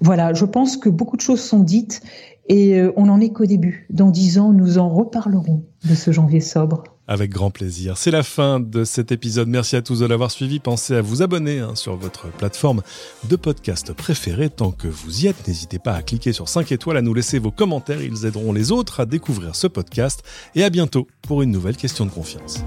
Voilà, 0.00 0.34
je 0.34 0.44
pense 0.44 0.76
que 0.76 0.90
beaucoup 0.90 1.16
de 1.16 1.22
choses 1.22 1.40
sont 1.40 1.60
dites 1.60 2.02
et 2.48 2.80
euh, 2.80 2.92
on 2.96 3.06
n'en 3.06 3.20
est 3.20 3.30
qu'au 3.30 3.46
début. 3.46 3.86
Dans 3.90 4.10
dix 4.10 4.38
ans, 4.38 4.52
nous 4.52 4.78
en 4.78 4.88
reparlerons 4.88 5.64
de 5.88 5.94
ce 5.94 6.10
janvier 6.10 6.40
sobre. 6.40 6.84
Avec 7.06 7.30
grand 7.30 7.50
plaisir. 7.50 7.96
C'est 7.96 8.10
la 8.10 8.22
fin 8.22 8.60
de 8.60 8.84
cet 8.84 9.12
épisode. 9.12 9.48
Merci 9.48 9.76
à 9.76 9.82
tous 9.82 10.00
de 10.00 10.06
l'avoir 10.06 10.30
suivi. 10.30 10.58
Pensez 10.58 10.94
à 10.94 11.00
vous 11.00 11.22
abonner 11.22 11.58
hein, 11.58 11.74
sur 11.74 11.96
votre 11.96 12.30
plateforme 12.30 12.82
de 13.28 13.36
podcast 13.36 13.94
préférée. 13.94 14.50
Tant 14.50 14.72
que 14.72 14.88
vous 14.88 15.24
y 15.24 15.26
êtes, 15.26 15.48
n'hésitez 15.48 15.78
pas 15.78 15.94
à 15.94 16.02
cliquer 16.02 16.34
sur 16.34 16.48
5 16.48 16.70
étoiles, 16.72 16.98
à 16.98 17.02
nous 17.02 17.14
laisser 17.14 17.38
vos 17.38 17.50
commentaires. 17.50 18.02
Ils 18.02 18.26
aideront 18.26 18.52
les 18.52 18.72
autres 18.72 19.00
à 19.00 19.06
découvrir 19.06 19.54
ce 19.54 19.66
podcast. 19.66 20.22
Et 20.54 20.64
à 20.64 20.70
bientôt 20.70 21.06
pour 21.22 21.40
une 21.40 21.50
nouvelle 21.50 21.76
question 21.76 22.04
de 22.04 22.10
confiance. 22.10 22.62